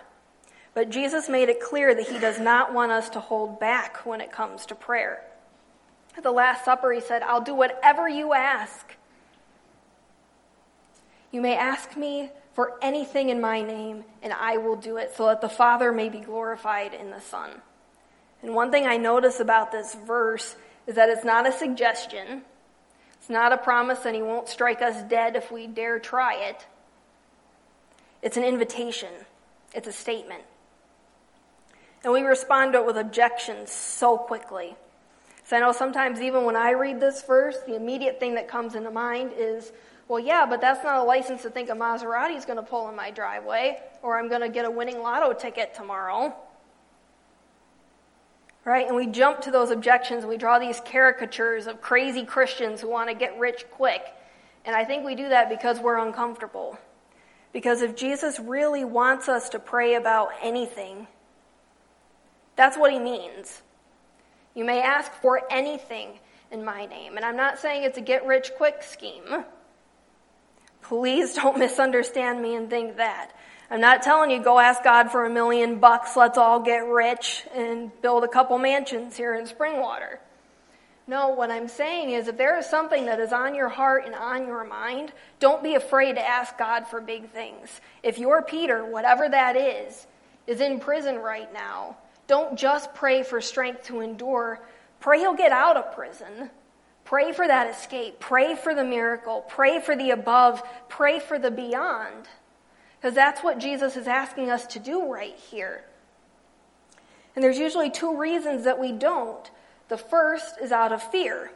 But 0.73 0.89
Jesus 0.89 1.27
made 1.27 1.49
it 1.49 1.59
clear 1.59 1.93
that 1.93 2.07
he 2.07 2.19
does 2.19 2.39
not 2.39 2.73
want 2.73 2.91
us 2.91 3.09
to 3.09 3.19
hold 3.19 3.59
back 3.59 4.05
when 4.05 4.21
it 4.21 4.31
comes 4.31 4.65
to 4.67 4.75
prayer. 4.75 5.21
At 6.15 6.23
the 6.23 6.31
Last 6.31 6.65
Supper, 6.65 6.91
he 6.93 7.01
said, 7.01 7.23
I'll 7.23 7.41
do 7.41 7.55
whatever 7.55 8.07
you 8.07 8.33
ask. 8.33 8.95
You 11.31 11.41
may 11.41 11.55
ask 11.55 11.97
me 11.97 12.29
for 12.53 12.77
anything 12.81 13.29
in 13.29 13.39
my 13.39 13.61
name, 13.61 14.03
and 14.21 14.33
I 14.33 14.57
will 14.57 14.75
do 14.75 14.97
it, 14.97 15.13
so 15.15 15.27
that 15.27 15.41
the 15.41 15.49
Father 15.49 15.91
may 15.91 16.09
be 16.09 16.19
glorified 16.19 16.93
in 16.93 17.09
the 17.09 17.21
Son. 17.21 17.49
And 18.41 18.53
one 18.53 18.71
thing 18.71 18.85
I 18.85 18.97
notice 18.97 19.39
about 19.39 19.71
this 19.71 19.95
verse 19.95 20.55
is 20.87 20.95
that 20.95 21.09
it's 21.09 21.23
not 21.23 21.47
a 21.47 21.51
suggestion, 21.51 22.41
not 23.31 23.51
a 23.53 23.57
promise 23.57 24.05
and 24.05 24.15
He 24.15 24.21
won't 24.21 24.47
strike 24.47 24.81
us 24.81 25.01
dead 25.09 25.35
if 25.35 25.51
we 25.51 25.65
dare 25.65 25.99
try 25.99 26.35
it. 26.35 26.65
It's 28.21 28.37
an 28.37 28.43
invitation, 28.43 29.09
it's 29.73 29.87
a 29.87 29.91
statement. 29.91 30.43
And 32.03 32.13
we 32.13 32.21
respond 32.21 32.73
to 32.73 32.79
it 32.79 32.85
with 32.85 32.97
objections 32.97 33.71
so 33.71 34.17
quickly. 34.17 34.75
So 35.43 35.57
I 35.57 35.59
know 35.59 35.71
sometimes, 35.71 36.21
even 36.21 36.45
when 36.45 36.55
I 36.55 36.71
read 36.71 36.99
this 36.99 37.23
verse, 37.23 37.57
the 37.65 37.75
immediate 37.75 38.19
thing 38.19 38.35
that 38.35 38.47
comes 38.47 38.75
into 38.75 38.91
mind 38.91 39.31
is, 39.37 39.71
well, 40.07 40.19
yeah, 40.19 40.45
but 40.45 40.61
that's 40.61 40.83
not 40.83 40.97
a 40.97 41.03
license 41.03 41.41
to 41.43 41.49
think 41.49 41.69
a 41.69 41.73
Maserati 41.73 42.37
is 42.37 42.45
going 42.45 42.57
to 42.57 42.63
pull 42.63 42.89
in 42.89 42.95
my 42.95 43.11
driveway, 43.11 43.79
or 44.01 44.19
I'm 44.19 44.29
going 44.29 44.41
to 44.41 44.49
get 44.49 44.65
a 44.65 44.71
winning 44.71 44.99
lotto 44.99 45.33
ticket 45.33 45.73
tomorrow. 45.73 46.35
Right? 48.63 48.85
And 48.85 48.95
we 48.95 49.07
jump 49.07 49.41
to 49.41 49.51
those 49.51 49.71
objections. 49.71 50.23
And 50.23 50.29
we 50.29 50.37
draw 50.37 50.59
these 50.59 50.79
caricatures 50.85 51.67
of 51.67 51.81
crazy 51.81 52.25
Christians 52.25 52.81
who 52.81 52.89
want 52.89 53.09
to 53.09 53.15
get 53.15 53.39
rich 53.39 53.65
quick. 53.71 54.03
And 54.65 54.75
I 54.75 54.85
think 54.85 55.03
we 55.05 55.15
do 55.15 55.29
that 55.29 55.49
because 55.49 55.79
we're 55.79 55.97
uncomfortable. 55.97 56.77
Because 57.53 57.81
if 57.81 57.95
Jesus 57.95 58.39
really 58.39 58.85
wants 58.85 59.27
us 59.27 59.49
to 59.49 59.59
pray 59.59 59.95
about 59.95 60.29
anything, 60.41 61.07
that's 62.55 62.77
what 62.77 62.91
he 62.91 62.99
means. 62.99 63.61
You 64.53 64.65
may 64.65 64.81
ask 64.81 65.11
for 65.13 65.41
anything 65.49 66.19
in 66.51 66.63
my 66.63 66.85
name. 66.85 67.15
And 67.15 67.25
I'm 67.25 67.37
not 67.37 67.59
saying 67.59 67.83
it's 67.83 67.97
a 67.97 68.01
get 68.01 68.25
rich 68.25 68.51
quick 68.57 68.83
scheme. 68.83 69.45
Please 70.81 71.33
don't 71.33 71.57
misunderstand 71.59 72.41
me 72.41 72.55
and 72.55 72.69
think 72.69 72.97
that. 72.97 73.31
I'm 73.71 73.79
not 73.79 74.03
telling 74.03 74.31
you 74.31 74.43
go 74.43 74.59
ask 74.59 74.83
God 74.83 75.11
for 75.11 75.23
a 75.23 75.29
million 75.29 75.79
bucks, 75.79 76.17
let's 76.17 76.37
all 76.37 76.59
get 76.59 76.85
rich 76.85 77.45
and 77.55 77.89
build 78.01 78.25
a 78.25 78.27
couple 78.27 78.57
mansions 78.57 79.15
here 79.15 79.33
in 79.33 79.47
Springwater. 79.47 80.17
No, 81.07 81.29
what 81.29 81.51
I'm 81.51 81.69
saying 81.69 82.09
is 82.09 82.27
if 82.27 82.37
there 82.37 82.57
is 82.59 82.65
something 82.65 83.05
that 83.05 83.21
is 83.21 83.31
on 83.31 83.55
your 83.55 83.69
heart 83.69 84.05
and 84.05 84.13
on 84.13 84.45
your 84.45 84.65
mind, 84.65 85.13
don't 85.39 85.63
be 85.63 85.75
afraid 85.75 86.15
to 86.15 86.21
ask 86.21 86.57
God 86.57 86.85
for 86.85 86.99
big 86.99 87.29
things. 87.29 87.79
If 88.03 88.19
your 88.19 88.41
Peter, 88.41 88.83
whatever 88.83 89.29
that 89.29 89.55
is, 89.55 90.05
is 90.47 90.59
in 90.59 90.81
prison 90.81 91.15
right 91.15 91.51
now, 91.53 91.95
don't 92.27 92.59
just 92.59 92.93
pray 92.93 93.23
for 93.23 93.39
strength 93.39 93.83
to 93.83 94.01
endure. 94.01 94.59
Pray 94.99 95.19
he'll 95.19 95.33
get 95.33 95.53
out 95.53 95.77
of 95.77 95.95
prison. 95.95 96.49
Pray 97.05 97.31
for 97.31 97.47
that 97.47 97.73
escape. 97.73 98.19
Pray 98.19 98.53
for 98.53 98.75
the 98.75 98.83
miracle. 98.83 99.45
Pray 99.47 99.79
for 99.79 99.95
the 99.95 100.11
above. 100.11 100.61
Pray 100.89 101.19
for 101.19 101.39
the 101.39 101.51
beyond. 101.51 102.27
Because 103.01 103.15
that's 103.15 103.41
what 103.41 103.57
Jesus 103.57 103.97
is 103.97 104.07
asking 104.07 104.51
us 104.51 104.67
to 104.67 104.79
do 104.79 105.11
right 105.11 105.35
here. 105.35 105.83
And 107.35 107.43
there's 107.43 107.57
usually 107.57 107.89
two 107.89 108.15
reasons 108.15 108.65
that 108.65 108.77
we 108.77 108.91
don't. 108.91 109.49
The 109.87 109.97
first 109.97 110.55
is 110.61 110.71
out 110.71 110.91
of 110.91 111.01
fear, 111.01 111.51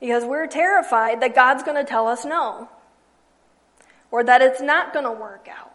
because 0.00 0.24
we're 0.24 0.46
terrified 0.46 1.22
that 1.22 1.34
God's 1.34 1.62
going 1.62 1.78
to 1.78 1.88
tell 1.88 2.06
us 2.08 2.26
no, 2.26 2.68
or 4.10 4.22
that 4.22 4.42
it's 4.42 4.60
not 4.60 4.92
going 4.92 5.06
to 5.06 5.12
work 5.12 5.48
out. 5.50 5.72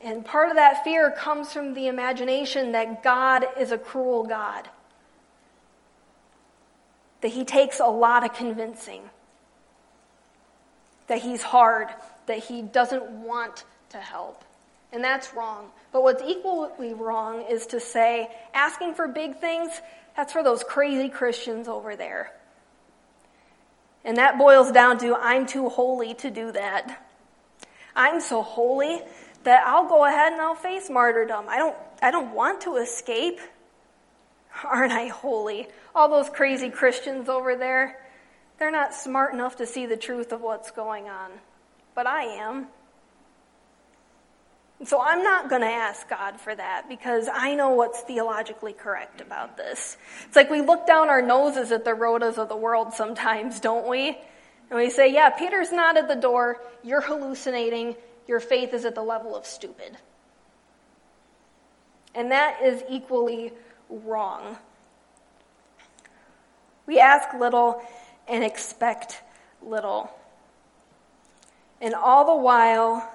And 0.00 0.24
part 0.24 0.50
of 0.50 0.56
that 0.56 0.84
fear 0.84 1.10
comes 1.10 1.52
from 1.52 1.74
the 1.74 1.88
imagination 1.88 2.70
that 2.72 3.02
God 3.02 3.46
is 3.58 3.72
a 3.72 3.78
cruel 3.78 4.24
God, 4.24 4.68
that 7.22 7.32
He 7.32 7.44
takes 7.44 7.80
a 7.80 7.86
lot 7.86 8.24
of 8.24 8.32
convincing 8.32 9.10
that 11.06 11.22
he's 11.22 11.42
hard, 11.42 11.88
that 12.26 12.38
he 12.38 12.62
doesn't 12.62 13.04
want 13.04 13.64
to 13.90 13.98
help. 13.98 14.44
And 14.92 15.02
that's 15.02 15.34
wrong. 15.34 15.70
But 15.92 16.02
what's 16.02 16.22
equally 16.22 16.94
wrong 16.94 17.44
is 17.50 17.66
to 17.68 17.80
say, 17.80 18.28
asking 18.54 18.94
for 18.94 19.08
big 19.08 19.38
things, 19.38 19.70
that's 20.16 20.32
for 20.32 20.42
those 20.42 20.62
crazy 20.62 21.08
Christians 21.08 21.68
over 21.68 21.96
there. 21.96 22.32
And 24.04 24.16
that 24.18 24.38
boils 24.38 24.70
down 24.70 24.98
to, 24.98 25.14
I'm 25.16 25.46
too 25.46 25.68
holy 25.68 26.14
to 26.14 26.30
do 26.30 26.52
that. 26.52 27.02
I'm 27.94 28.20
so 28.20 28.42
holy 28.42 29.00
that 29.44 29.66
I'll 29.66 29.88
go 29.88 30.04
ahead 30.04 30.32
and 30.32 30.40
I'll 30.40 30.54
face 30.54 30.88
martyrdom. 30.88 31.46
I 31.48 31.58
don't, 31.58 31.76
I 32.02 32.10
don't 32.10 32.34
want 32.34 32.62
to 32.62 32.76
escape. 32.76 33.40
Aren't 34.64 34.92
I 34.92 35.08
holy? 35.08 35.68
All 35.94 36.08
those 36.08 36.30
crazy 36.30 36.70
Christians 36.70 37.28
over 37.28 37.56
there, 37.56 37.98
they're 38.58 38.70
not 38.70 38.94
smart 38.94 39.34
enough 39.34 39.56
to 39.56 39.66
see 39.66 39.86
the 39.86 39.96
truth 39.96 40.32
of 40.32 40.40
what's 40.40 40.70
going 40.70 41.08
on, 41.08 41.30
but 41.94 42.06
I 42.06 42.24
am. 42.24 42.68
So 44.84 45.00
I'm 45.00 45.22
not 45.22 45.48
going 45.48 45.62
to 45.62 45.68
ask 45.68 46.08
God 46.08 46.38
for 46.38 46.54
that 46.54 46.86
because 46.88 47.28
I 47.32 47.54
know 47.54 47.70
what's 47.70 48.02
theologically 48.02 48.74
correct 48.74 49.22
about 49.22 49.56
this. 49.56 49.96
It's 50.26 50.36
like 50.36 50.50
we 50.50 50.60
look 50.60 50.86
down 50.86 51.08
our 51.08 51.22
noses 51.22 51.72
at 51.72 51.84
the 51.84 51.94
Rhodas 51.94 52.36
of 52.36 52.50
the 52.50 52.56
world 52.56 52.92
sometimes, 52.92 53.58
don't 53.58 53.88
we? 53.88 54.18
And 54.68 54.78
we 54.78 54.90
say, 54.90 55.12
yeah, 55.12 55.30
Peter's 55.30 55.72
not 55.72 55.96
at 55.96 56.08
the 56.08 56.16
door. 56.16 56.60
You're 56.82 57.00
hallucinating. 57.00 57.96
Your 58.28 58.40
faith 58.40 58.74
is 58.74 58.84
at 58.84 58.94
the 58.94 59.02
level 59.02 59.34
of 59.34 59.46
stupid. 59.46 59.96
And 62.14 62.30
that 62.32 62.62
is 62.62 62.82
equally 62.90 63.52
wrong. 63.88 64.58
We 66.86 66.98
ask 67.00 67.32
little 67.34 67.82
and 68.28 68.44
expect 68.44 69.22
little. 69.62 70.10
And 71.80 71.94
all 71.94 72.24
the 72.24 72.42
while, 72.42 73.08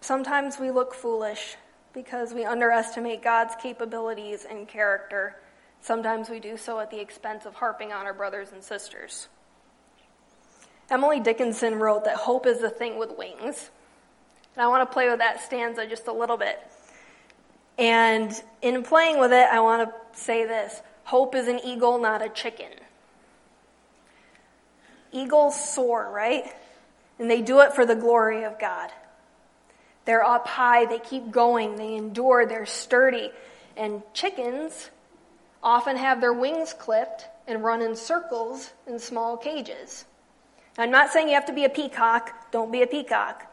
sometimes 0.00 0.58
we 0.58 0.70
look 0.70 0.94
foolish 0.94 1.56
because 1.92 2.32
we 2.32 2.44
underestimate 2.44 3.22
God's 3.22 3.54
capabilities 3.60 4.46
and 4.48 4.66
character. 4.66 5.36
Sometimes 5.80 6.28
we 6.28 6.40
do 6.40 6.56
so 6.56 6.78
at 6.80 6.90
the 6.90 7.00
expense 7.00 7.46
of 7.46 7.54
harping 7.54 7.92
on 7.92 8.06
our 8.06 8.14
brothers 8.14 8.52
and 8.52 8.62
sisters. 8.62 9.28
Emily 10.90 11.20
Dickinson 11.20 11.76
wrote 11.76 12.04
that 12.04 12.16
hope 12.16 12.46
is 12.46 12.58
the 12.58 12.70
thing 12.70 12.98
with 12.98 13.16
wings. 13.16 13.70
And 14.54 14.62
I 14.62 14.66
want 14.66 14.88
to 14.88 14.92
play 14.92 15.08
with 15.08 15.18
that 15.18 15.40
stanza 15.40 15.86
just 15.86 16.08
a 16.08 16.12
little 16.12 16.36
bit. 16.36 16.58
And 17.78 18.32
in 18.60 18.82
playing 18.82 19.20
with 19.20 19.32
it, 19.32 19.46
I 19.50 19.60
want 19.60 19.88
to 19.88 20.18
say 20.20 20.44
this 20.44 20.82
hope 21.04 21.34
is 21.34 21.48
an 21.48 21.60
eagle, 21.64 21.98
not 21.98 22.22
a 22.22 22.28
chicken. 22.28 22.72
Eagles 25.12 25.58
soar, 25.72 26.10
right? 26.10 26.44
And 27.18 27.30
they 27.30 27.42
do 27.42 27.60
it 27.60 27.74
for 27.74 27.84
the 27.84 27.94
glory 27.94 28.44
of 28.44 28.58
God. 28.58 28.90
They're 30.04 30.24
up 30.24 30.46
high, 30.46 30.86
they 30.86 30.98
keep 30.98 31.30
going, 31.30 31.76
they 31.76 31.94
endure, 31.94 32.46
they're 32.46 32.66
sturdy. 32.66 33.30
And 33.76 34.02
chickens 34.14 34.90
often 35.62 35.96
have 35.96 36.20
their 36.20 36.32
wings 36.32 36.72
clipped 36.72 37.26
and 37.46 37.62
run 37.62 37.82
in 37.82 37.94
circles 37.94 38.70
in 38.86 38.98
small 38.98 39.36
cages. 39.36 40.04
I'm 40.78 40.90
not 40.90 41.10
saying 41.10 41.28
you 41.28 41.34
have 41.34 41.46
to 41.46 41.52
be 41.52 41.64
a 41.64 41.70
peacock, 41.70 42.50
don't 42.50 42.72
be 42.72 42.82
a 42.82 42.86
peacock, 42.86 43.46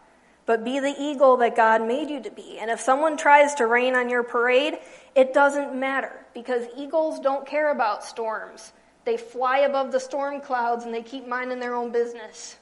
but 0.46 0.64
be 0.64 0.80
the 0.80 0.96
eagle 0.98 1.38
that 1.38 1.56
God 1.56 1.86
made 1.86 2.10
you 2.10 2.22
to 2.24 2.32
be. 2.32 2.58
And 2.60 2.72
if 2.72 2.80
someone 2.80 3.18
tries 3.18 3.56
to 3.56 3.68
rain 3.68 3.96
on 3.96 4.10
your 4.10 4.24
parade, 4.24 4.78
it 5.14 5.34
doesn't 5.34 5.78
matter 5.78 6.26
because 6.34 6.68
eagles 6.78 7.20
don't 7.20 7.46
care 7.46 7.72
about 7.72 8.04
storms. 8.04 8.72
They 9.08 9.16
fly 9.16 9.60
above 9.60 9.94
the 9.94 10.02
storm 10.02 10.42
clouds 10.42 10.84
and 10.84 10.94
they 10.94 11.02
keep 11.02 11.26
minding 11.26 11.62
their 11.62 11.74
own 11.74 11.94
business. 11.94 12.58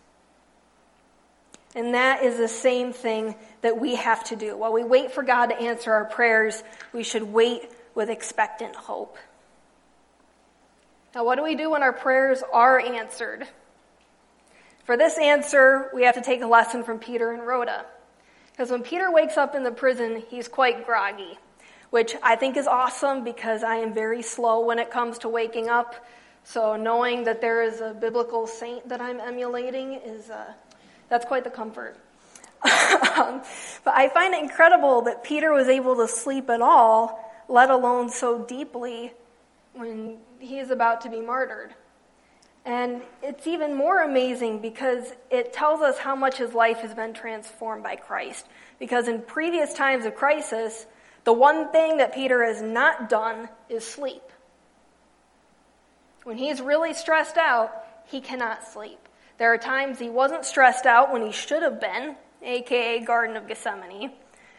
And 1.73 1.95
that 1.95 2.21
is 2.21 2.38
the 2.38 2.47
same 2.47 2.93
thing 2.93 3.34
that 3.62 3.79
we 3.79 3.95
have 3.95 4.23
to 4.25 4.36
do. 4.36 4.55
While 4.55 4.71
we 4.71 4.84
wait 4.84 5.12
for 5.12 5.23
God 5.23 5.47
to 5.47 5.60
answer 5.60 5.91
our 5.91 6.05
prayers, 6.05 6.62
we 6.93 7.01
should 7.01 7.23
wait 7.23 7.71
with 7.95 8.12
expectant 8.12 8.75
hope. 8.75 9.17
Now, 11.15 11.25
what 11.25 11.38
do 11.38 11.43
we 11.43 11.55
do 11.55 11.71
when 11.71 11.81
our 11.81 11.91
prayers 11.91 12.43
are 12.53 12.79
answered? 12.79 13.47
For 14.84 14.95
this 14.95 15.17
answer, 15.17 15.89
we 15.95 16.03
have 16.03 16.13
to 16.13 16.21
take 16.21 16.43
a 16.43 16.47
lesson 16.47 16.84
from 16.84 16.99
Peter 16.99 17.31
and 17.31 17.41
Rhoda. 17.41 17.88
Because 18.51 18.69
when 18.69 18.84
Peter 18.84 19.12
wakes 19.12 19.36
up 19.36 19.55
in 19.55 19.63
the 19.63 19.71
prison, 19.71 20.21
he's 20.29 20.47
quite 20.47 20.86
groggy, 20.86 21.39
which 21.89 22.15
I 22.21 22.36
think 22.36 22.55
is 22.55 22.67
awesome 22.67 23.23
because 23.23 23.63
I 23.63 23.77
am 23.77 23.95
very 23.95 24.21
slow 24.21 24.63
when 24.63 24.77
it 24.77 24.91
comes 24.91 25.17
to 25.19 25.27
waking 25.27 25.69
up. 25.69 26.05
So 26.45 26.75
knowing 26.75 27.23
that 27.23 27.41
there 27.41 27.63
is 27.63 27.81
a 27.81 27.93
biblical 27.93 28.45
saint 28.45 28.88
that 28.88 29.01
I'm 29.01 29.19
emulating 29.19 29.93
is 29.93 30.29
uh, 30.29 30.53
that's 31.10 31.25
quite 31.25 31.43
the 31.43 31.49
comfort. 31.49 31.97
um, 32.63 33.41
but 33.84 33.95
I 33.95 34.10
find 34.13 34.34
it 34.34 34.43
incredible 34.43 35.01
that 35.01 35.23
Peter 35.23 35.51
was 35.51 35.67
able 35.67 35.95
to 35.95 36.08
sleep 36.08 36.49
at 36.51 36.62
all, 36.62 37.19
let 37.49 37.71
alone 37.71 38.10
so 38.10 38.43
deeply, 38.45 39.12
when 39.73 40.17
he 40.39 40.60
is 40.60 40.69
about 40.69 41.01
to 41.01 41.10
be 41.10 41.19
martyred. 41.19 41.73
And 42.63 43.01
it's 43.23 43.47
even 43.47 43.75
more 43.75 44.03
amazing 44.03 44.60
because 44.60 45.13
it 45.31 45.51
tells 45.51 45.81
us 45.81 45.97
how 45.97 46.15
much 46.15 46.38
his 46.38 46.53
life 46.53 46.77
has 46.77 46.93
been 46.93 47.13
transformed 47.13 47.84
by 47.84 47.95
Christ. 47.95 48.45
Because 48.79 49.08
in 49.08 49.21
previous 49.23 49.73
times 49.73 50.05
of 50.05 50.15
crisis, 50.15 50.86
the 51.23 51.34
one 51.34 51.71
thing 51.71 51.97
that 51.97 52.13
Peter 52.13 52.45
has 52.45 52.62
not 52.62 53.10
done 53.10 53.49
is 53.67 53.86
sleep. 53.86 54.21
When 56.25 56.39
he's 56.39 56.59
really 56.59 56.95
stressed 56.95 57.38
out, 57.38 57.71
he 58.05 58.19
cannot 58.19 58.67
sleep. 58.67 58.97
There 59.38 59.53
are 59.53 59.59
times 59.59 59.99
he 59.99 60.09
wasn't 60.09 60.43
stressed 60.43 60.88
out 60.88 61.13
when 61.13 61.23
he 61.23 61.31
should 61.31 61.61
have 61.61 61.79
been, 61.79 62.15
aka 62.41 62.99
Garden 63.01 63.38
of 63.38 63.47
Gethsemane. 63.47 64.11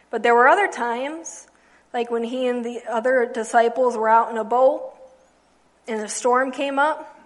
But 0.09 0.23
there 0.23 0.33
were 0.33 0.47
other 0.47 0.69
times, 0.69 1.45
like 1.93 2.09
when 2.09 2.23
he 2.23 2.47
and 2.47 2.63
the 2.63 2.79
other 2.89 3.29
disciples 3.31 3.97
were 3.97 4.07
out 4.07 4.31
in 4.31 4.37
a 4.37 4.45
boat 4.45 4.93
and 5.89 6.01
a 6.01 6.07
storm 6.07 6.51
came 6.53 6.79
up, 6.79 7.19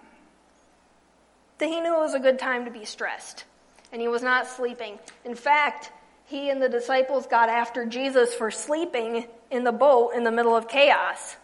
that 1.58 1.68
he 1.68 1.80
knew 1.80 1.94
it 1.94 2.00
was 2.00 2.14
a 2.14 2.20
good 2.20 2.40
time 2.40 2.64
to 2.64 2.70
be 2.72 2.84
stressed. 2.84 3.44
And 3.92 4.02
he 4.02 4.08
was 4.08 4.22
not 4.24 4.48
sleeping. 4.48 4.98
In 5.24 5.36
fact, 5.36 5.92
he 6.24 6.50
and 6.50 6.60
the 6.60 6.68
disciples 6.68 7.28
got 7.28 7.48
after 7.48 7.86
Jesus 7.86 8.34
for 8.34 8.50
sleeping 8.50 9.28
in 9.52 9.62
the 9.62 9.70
boat 9.70 10.14
in 10.16 10.24
the 10.24 10.32
middle 10.32 10.56
of 10.56 10.66
chaos. 10.66 11.36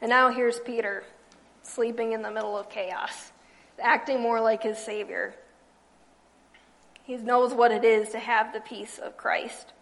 And 0.00 0.10
now 0.10 0.30
here's 0.30 0.60
Peter 0.60 1.02
sleeping 1.64 2.12
in 2.12 2.22
the 2.22 2.30
middle 2.30 2.56
of 2.56 2.70
chaos 2.70 3.32
acting 3.80 4.20
more 4.20 4.40
like 4.40 4.62
his 4.62 4.78
Savior. 4.78 5.34
He 7.04 7.16
knows 7.16 7.52
what 7.52 7.70
it 7.70 7.84
is 7.84 8.10
to 8.10 8.18
have 8.18 8.52
the 8.52 8.60
peace 8.60 8.98
of 8.98 9.16
Christ. 9.16 9.72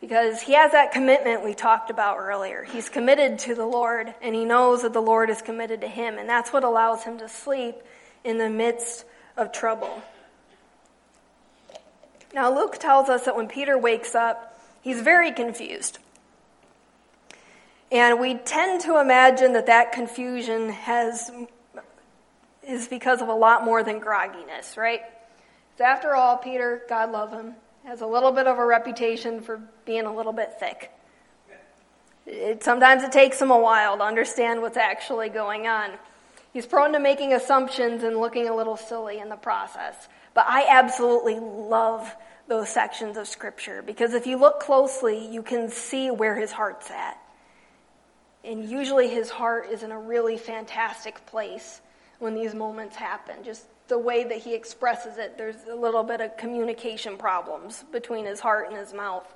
Because 0.00 0.40
he 0.40 0.54
has 0.54 0.72
that 0.72 0.92
commitment 0.92 1.44
we 1.44 1.54
talked 1.54 1.90
about 1.90 2.18
earlier. 2.18 2.64
He's 2.64 2.88
committed 2.88 3.38
to 3.40 3.54
the 3.54 3.66
Lord, 3.66 4.14
and 4.22 4.34
he 4.34 4.44
knows 4.44 4.82
that 4.82 4.92
the 4.92 5.02
Lord 5.02 5.28
is 5.28 5.42
committed 5.42 5.82
to 5.82 5.88
him, 5.88 6.18
and 6.18 6.28
that's 6.28 6.52
what 6.52 6.64
allows 6.64 7.04
him 7.04 7.18
to 7.18 7.28
sleep 7.28 7.76
in 8.24 8.38
the 8.38 8.48
midst 8.48 9.04
of 9.36 9.52
trouble. 9.52 10.02
Now, 12.32 12.54
Luke 12.54 12.78
tells 12.78 13.08
us 13.08 13.24
that 13.24 13.36
when 13.36 13.48
Peter 13.48 13.76
wakes 13.76 14.14
up, 14.14 14.58
he's 14.80 15.00
very 15.00 15.32
confused. 15.32 15.98
And 17.92 18.20
we 18.20 18.34
tend 18.34 18.82
to 18.82 19.00
imagine 19.00 19.52
that 19.54 19.66
that 19.66 19.92
confusion 19.92 20.70
has 20.70 21.30
is 22.62 22.86
because 22.86 23.20
of 23.20 23.28
a 23.28 23.34
lot 23.34 23.64
more 23.64 23.82
than 23.82 24.00
grogginess, 24.00 24.76
right? 24.76 25.00
So 25.76 25.84
after 25.84 26.14
all, 26.14 26.36
Peter, 26.36 26.82
God 26.88 27.10
love 27.10 27.32
him, 27.32 27.54
has 27.84 28.00
a 28.00 28.06
little 28.06 28.32
bit 28.32 28.46
of 28.46 28.58
a 28.58 28.64
reputation 28.64 29.40
for 29.40 29.60
being 29.84 30.04
a 30.04 30.14
little 30.14 30.32
bit 30.32 30.52
thick. 30.60 30.92
It, 32.26 32.62
sometimes 32.62 33.02
it 33.02 33.10
takes 33.10 33.40
him 33.40 33.50
a 33.50 33.58
while 33.58 33.96
to 33.96 34.04
understand 34.04 34.62
what's 34.62 34.76
actually 34.76 35.30
going 35.30 35.66
on. 35.66 35.92
He's 36.52 36.66
prone 36.66 36.92
to 36.92 37.00
making 37.00 37.32
assumptions 37.32 38.04
and 38.04 38.18
looking 38.18 38.48
a 38.48 38.54
little 38.54 38.76
silly 38.76 39.18
in 39.18 39.28
the 39.28 39.36
process. 39.36 40.08
But 40.34 40.46
I 40.48 40.66
absolutely 40.68 41.40
love 41.40 42.14
those 42.46 42.68
sections 42.68 43.16
of 43.16 43.26
Scripture 43.26 43.82
because 43.82 44.14
if 44.14 44.26
you 44.26 44.36
look 44.36 44.60
closely, 44.60 45.26
you 45.26 45.42
can 45.42 45.70
see 45.70 46.10
where 46.10 46.36
his 46.36 46.52
heart's 46.52 46.90
at. 46.90 47.18
And 48.44 48.64
usually 48.64 49.08
his 49.08 49.30
heart 49.30 49.68
is 49.70 49.82
in 49.82 49.92
a 49.92 49.98
really 49.98 50.36
fantastic 50.36 51.24
place 51.26 51.80
when 52.18 52.34
these 52.34 52.54
moments 52.54 52.96
happen. 52.96 53.44
Just 53.44 53.66
the 53.88 53.98
way 53.98 54.24
that 54.24 54.38
he 54.38 54.54
expresses 54.54 55.18
it, 55.18 55.36
there's 55.36 55.66
a 55.70 55.74
little 55.74 56.02
bit 56.02 56.20
of 56.20 56.36
communication 56.36 57.16
problems 57.16 57.84
between 57.92 58.24
his 58.24 58.40
heart 58.40 58.68
and 58.68 58.76
his 58.78 58.94
mouth. 58.94 59.26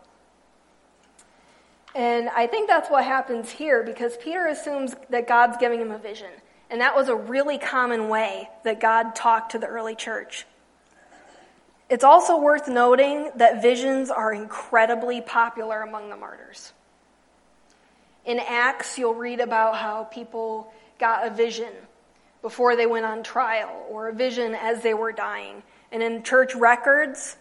And 1.95 2.29
I 2.31 2.47
think 2.47 2.69
that's 2.69 2.91
what 2.91 3.05
happens 3.05 3.51
here 3.51 3.83
because 3.83 4.17
Peter 4.17 4.47
assumes 4.47 4.97
that 5.11 5.29
God's 5.29 5.57
giving 5.59 5.81
him 5.81 5.93
a 5.93 5.99
vision. 5.99 6.31
And 6.71 6.81
that 6.81 6.97
was 6.97 7.09
a 7.09 7.15
really 7.15 7.59
common 7.59 8.09
way 8.09 8.49
that 8.65 8.81
God 8.81 9.15
talked 9.15 9.53
to 9.53 9.59
the 9.59 9.67
early 9.67 9.95
church. 9.95 10.47
It's 11.91 12.03
also 12.03 12.39
worth 12.41 12.67
noting 12.67 13.31
that 13.37 13.63
visions 13.63 14.11
are 14.11 14.33
incredibly 14.33 15.21
popular 15.21 15.83
among 15.83 16.09
the 16.09 16.17
martyrs. 16.17 16.73
In 18.25 18.39
Acts, 18.39 18.99
you'll 18.99 19.15
read 19.15 19.41
about 19.41 19.77
how 19.77 20.05
people 20.05 20.73
got 20.99 21.27
a 21.27 21.31
vision 21.31 21.73
before 22.43 22.77
they 22.77 22.87
went 22.87 23.07
on 23.07 23.23
trial 23.23 23.87
or 23.89 24.09
a 24.09 24.15
vision 24.15 24.55
as 24.55 24.83
they 24.83 24.95
were 24.95 25.13
dying. 25.13 25.63
And 25.93 26.03
in 26.03 26.23
church 26.23 26.55
records, 26.55 27.37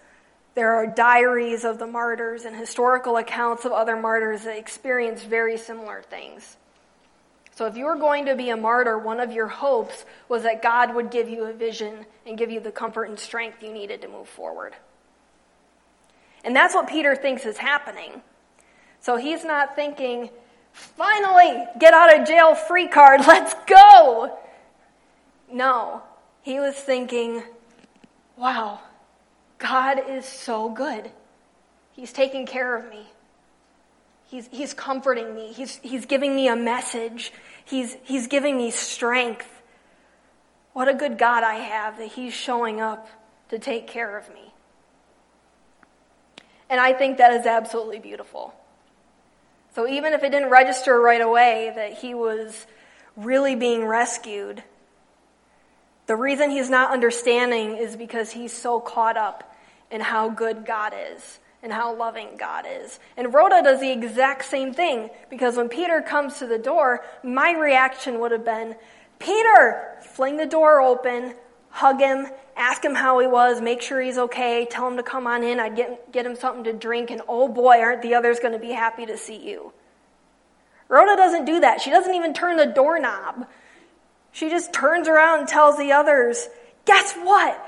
there 0.56 0.76
are 0.76 0.86
diaries 0.86 1.64
of 1.64 1.80
the 1.80 1.88
martyrs 1.88 2.46
and 2.46 2.56
historical 2.56 3.18
accounts 3.18 3.66
of 3.66 3.72
other 3.72 3.96
martyrs 3.96 4.44
that 4.44 4.58
experienced 4.58 5.26
very 5.26 5.58
similar 5.58 6.04
things. 6.04 6.58
So, 7.56 7.68
if 7.68 7.78
you 7.78 7.86
were 7.86 7.96
going 7.96 8.26
to 8.26 8.36
be 8.36 8.50
a 8.50 8.58
martyr, 8.58 8.98
one 8.98 9.20
of 9.20 9.32
your 9.32 9.48
hopes 9.48 10.06
was 10.28 10.44
that 10.44 10.64
God 10.64 10.96
would 10.96 11.12
give 11.12 11.30
you 11.30 11.44
a 11.46 11.54
vision 11.54 12.06
and 12.26 12.38
give 12.38 12.50
you 12.50 12.60
the 12.60 12.72
comfort 12.72 13.06
and 13.06 13.20
strength 13.20 13.62
you 13.62 13.72
needed 13.72 14.02
to 14.02 14.08
move 14.08 14.28
forward. 14.28 14.74
And 16.44 16.56
that's 16.56 16.74
what 16.74 16.88
Peter 16.88 17.16
thinks 17.16 17.46
is 17.46 17.58
happening. 17.58 18.24
So, 19.02 19.18
he's 19.18 19.46
not 19.46 19.76
thinking, 19.76 20.30
finally, 20.74 21.66
get 21.80 21.94
out 21.94 22.20
of 22.20 22.28
jail 22.28 22.56
free 22.56 22.88
card, 22.88 23.22
let's 23.28 23.54
go. 23.66 24.38
No, 25.52 26.02
he 26.42 26.60
was 26.60 26.76
thinking, 26.76 27.44
wow, 28.38 28.80
God 29.60 30.02
is 30.10 30.26
so 30.26 30.70
good. 30.70 31.10
He's 31.94 32.12
taking 32.12 32.46
care 32.46 32.76
of 32.76 32.90
me. 32.90 33.08
He's, 34.26 34.48
he's 34.52 34.74
comforting 34.74 35.36
me. 35.36 35.54
He's, 35.54 35.78
he's 35.84 36.08
giving 36.08 36.36
me 36.36 36.48
a 36.48 36.56
message. 36.56 37.32
He's, 37.66 37.96
he's 38.04 38.28
giving 38.28 38.58
me 38.58 38.72
strength. 38.72 39.48
What 40.74 40.88
a 40.88 40.94
good 40.96 41.20
God 41.20 41.44
I 41.44 41.56
have 41.56 41.98
that 42.00 42.12
He's 42.14 42.34
showing 42.34 42.82
up 42.82 43.08
to 43.50 43.60
take 43.60 43.88
care 43.88 44.18
of 44.18 44.28
me. 44.34 44.54
And 46.70 46.82
I 46.82 46.94
think 46.94 47.20
that 47.20 47.32
is 47.34 47.46
absolutely 47.46 48.00
beautiful. 48.00 48.56
So 49.76 49.88
even 49.88 50.14
if 50.14 50.24
it 50.24 50.30
didn't 50.32 50.50
register 50.50 51.00
right 51.00 51.22
away 51.22 51.72
that 51.76 51.94
he 51.94 52.14
was 52.14 52.68
really 53.16 53.56
being 53.56 53.86
rescued, 53.86 54.64
the 56.06 56.16
reason 56.16 56.52
he's 56.52 56.70
not 56.70 56.92
understanding 56.92 57.78
is 57.78 57.96
because 57.96 58.32
he's 58.32 58.54
so 58.54 58.80
caught 58.80 59.18
up 59.18 59.56
in 59.90 60.02
how 60.02 60.30
good 60.30 60.66
God 60.66 60.94
is 61.14 61.40
and 61.64 61.72
how 61.72 61.96
loving 61.96 62.36
God 62.38 62.66
is. 62.70 63.00
And 63.16 63.34
Rhoda 63.34 63.62
does 63.64 63.80
the 63.80 63.92
exact 63.92 64.46
same 64.46 64.74
thing 64.74 65.10
because 65.30 65.56
when 65.56 65.70
Peter 65.70 66.02
comes 66.02 66.40
to 66.40 66.48
the 66.48 66.60
door, 66.60 67.06
my 67.24 67.54
reaction 67.54 68.20
would 68.20 68.32
have 68.32 68.44
been, 68.44 68.76
Peter, 69.18 69.96
fling 70.02 70.38
the 70.38 70.46
door 70.46 70.82
open, 70.82 71.34
hug 71.74 72.00
him, 72.00 72.28
ask 72.56 72.86
him 72.86 72.94
how 72.94 73.20
he 73.20 73.26
was, 73.26 73.60
make 73.60 73.82
sure 73.82 74.00
he's 74.00 74.20
okay, 74.20 74.68
tell 74.70 74.88
him 74.88 74.96
to 74.98 75.04
come 75.04 75.26
on 75.26 75.44
in. 75.44 75.60
I'd 75.60 75.76
get, 75.76 76.12
get 76.12 76.26
him 76.26 76.36
something 76.36 76.64
to 76.66 76.74
drink, 76.74 77.10
and 77.10 77.22
oh 77.28 77.48
boy, 77.48 77.80
aren't 77.80 78.04
the 78.04 78.14
others 78.14 78.40
going 78.40 78.54
to 78.54 78.60
be 78.60 78.72
happy 78.72 79.08
to 79.08 79.18
see 79.18 79.50
you. 79.50 79.74
Rhoda 80.88 81.16
doesn't 81.16 81.46
do 81.46 81.62
that. 81.62 81.82
She 81.82 81.90
doesn't 81.90 82.14
even 82.14 82.36
turn 82.36 82.58
the 82.58 82.68
doorknob. 82.68 83.48
She 84.32 84.50
just 84.50 84.72
turns 84.72 85.08
around 85.08 85.40
and 85.40 85.48
tells 85.48 85.78
the 85.78 85.94
others, 85.94 86.48
guess 86.86 87.14
what? 87.14 87.60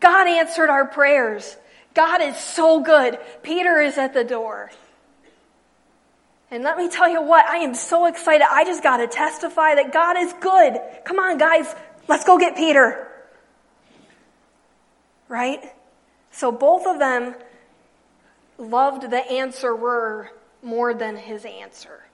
God 0.00 0.28
answered 0.28 0.68
our 0.68 0.86
prayers. 0.86 1.56
God 1.94 2.20
is 2.20 2.36
so 2.36 2.80
good. 2.80 3.18
Peter 3.42 3.80
is 3.80 3.96
at 3.96 4.12
the 4.12 4.24
door. 4.24 4.70
And 6.50 6.62
let 6.62 6.76
me 6.76 6.90
tell 6.90 7.08
you 7.08 7.22
what, 7.22 7.46
I 7.46 7.58
am 7.58 7.74
so 7.74 8.06
excited. 8.06 8.46
I 8.48 8.64
just 8.64 8.82
got 8.82 8.98
to 8.98 9.06
testify 9.06 9.76
that 9.76 9.92
God 9.92 10.18
is 10.18 10.34
good. 10.34 10.78
Come 11.04 11.18
on, 11.18 11.38
guys, 11.38 11.74
let's 12.08 12.24
go 12.24 12.38
get 12.38 12.56
Peter. 12.56 13.08
Right? 15.28 15.72
So 16.30 16.52
both 16.52 16.86
of 16.86 16.98
them 16.98 17.34
loved 18.58 19.10
the 19.10 19.30
answerer 19.30 20.30
more 20.62 20.94
than 20.94 21.16
his 21.16 21.44
answer. 21.44 22.04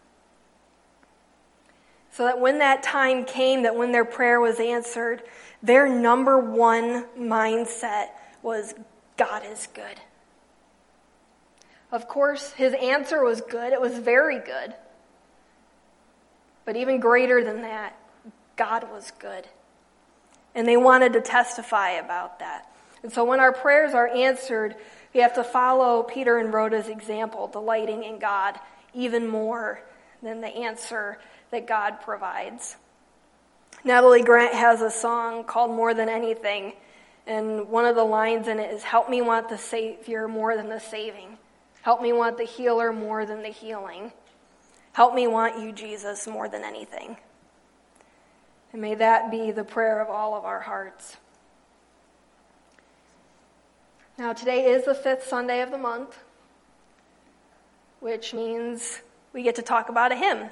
So 2.12 2.24
that 2.24 2.40
when 2.40 2.58
that 2.58 2.82
time 2.82 3.24
came, 3.24 3.62
that 3.62 3.76
when 3.76 3.92
their 3.92 4.04
prayer 4.04 4.40
was 4.40 4.58
answered, 4.58 5.22
their 5.62 5.88
number 5.88 6.38
one 6.38 7.06
mindset 7.16 8.08
was 8.42 8.74
God 9.16 9.44
is 9.44 9.68
good. 9.74 10.00
Of 11.92 12.08
course, 12.08 12.52
his 12.52 12.74
answer 12.74 13.22
was 13.24 13.40
good. 13.40 13.72
It 13.72 13.80
was 13.80 13.98
very 13.98 14.38
good. 14.38 14.74
But 16.64 16.76
even 16.76 17.00
greater 17.00 17.42
than 17.42 17.62
that, 17.62 17.96
God 18.56 18.90
was 18.90 19.12
good. 19.18 19.48
And 20.54 20.66
they 20.66 20.76
wanted 20.76 21.12
to 21.14 21.20
testify 21.20 21.90
about 21.90 22.38
that. 22.38 22.69
And 23.02 23.12
so 23.12 23.24
when 23.24 23.40
our 23.40 23.52
prayers 23.52 23.94
are 23.94 24.08
answered, 24.08 24.76
we 25.14 25.20
have 25.20 25.34
to 25.34 25.44
follow 25.44 26.02
Peter 26.02 26.38
and 26.38 26.52
Rhoda's 26.52 26.88
example, 26.88 27.48
delighting 27.48 28.04
in 28.04 28.18
God 28.18 28.58
even 28.94 29.26
more 29.26 29.82
than 30.22 30.40
the 30.40 30.48
answer 30.48 31.18
that 31.50 31.66
God 31.66 32.00
provides. 32.02 32.76
Natalie 33.84 34.22
Grant 34.22 34.54
has 34.54 34.82
a 34.82 34.90
song 34.90 35.44
called 35.44 35.70
More 35.70 35.94
Than 35.94 36.08
Anything, 36.08 36.74
and 37.26 37.68
one 37.68 37.86
of 37.86 37.96
the 37.96 38.04
lines 38.04 38.48
in 38.48 38.58
it 38.58 38.72
is 38.72 38.82
Help 38.82 39.08
me 39.08 39.22
want 39.22 39.48
the 39.48 39.58
Savior 39.58 40.28
more 40.28 40.56
than 40.56 40.68
the 40.68 40.80
saving. 40.80 41.38
Help 41.82 42.02
me 42.02 42.12
want 42.12 42.36
the 42.36 42.44
healer 42.44 42.92
more 42.92 43.24
than 43.24 43.42
the 43.42 43.48
healing. 43.48 44.12
Help 44.92 45.14
me 45.14 45.26
want 45.26 45.58
you, 45.60 45.72
Jesus, 45.72 46.26
more 46.26 46.48
than 46.48 46.62
anything. 46.62 47.16
And 48.72 48.82
may 48.82 48.94
that 48.96 49.30
be 49.30 49.50
the 49.50 49.64
prayer 49.64 50.00
of 50.00 50.08
all 50.08 50.36
of 50.36 50.44
our 50.44 50.60
hearts. 50.60 51.16
Now, 54.20 54.35
today 54.35 54.66
is 54.66 54.85
the 54.85 54.94
fifth 54.94 55.26
Sunday 55.26 55.62
of 55.62 55.70
the 55.70 55.78
month, 55.78 56.18
which 58.00 58.35
means 58.35 59.00
we 59.33 59.42
get 59.42 59.54
to 59.54 59.62
talk 59.62 59.88
about 59.88 60.12
a 60.12 60.14
hymn. 60.14 60.50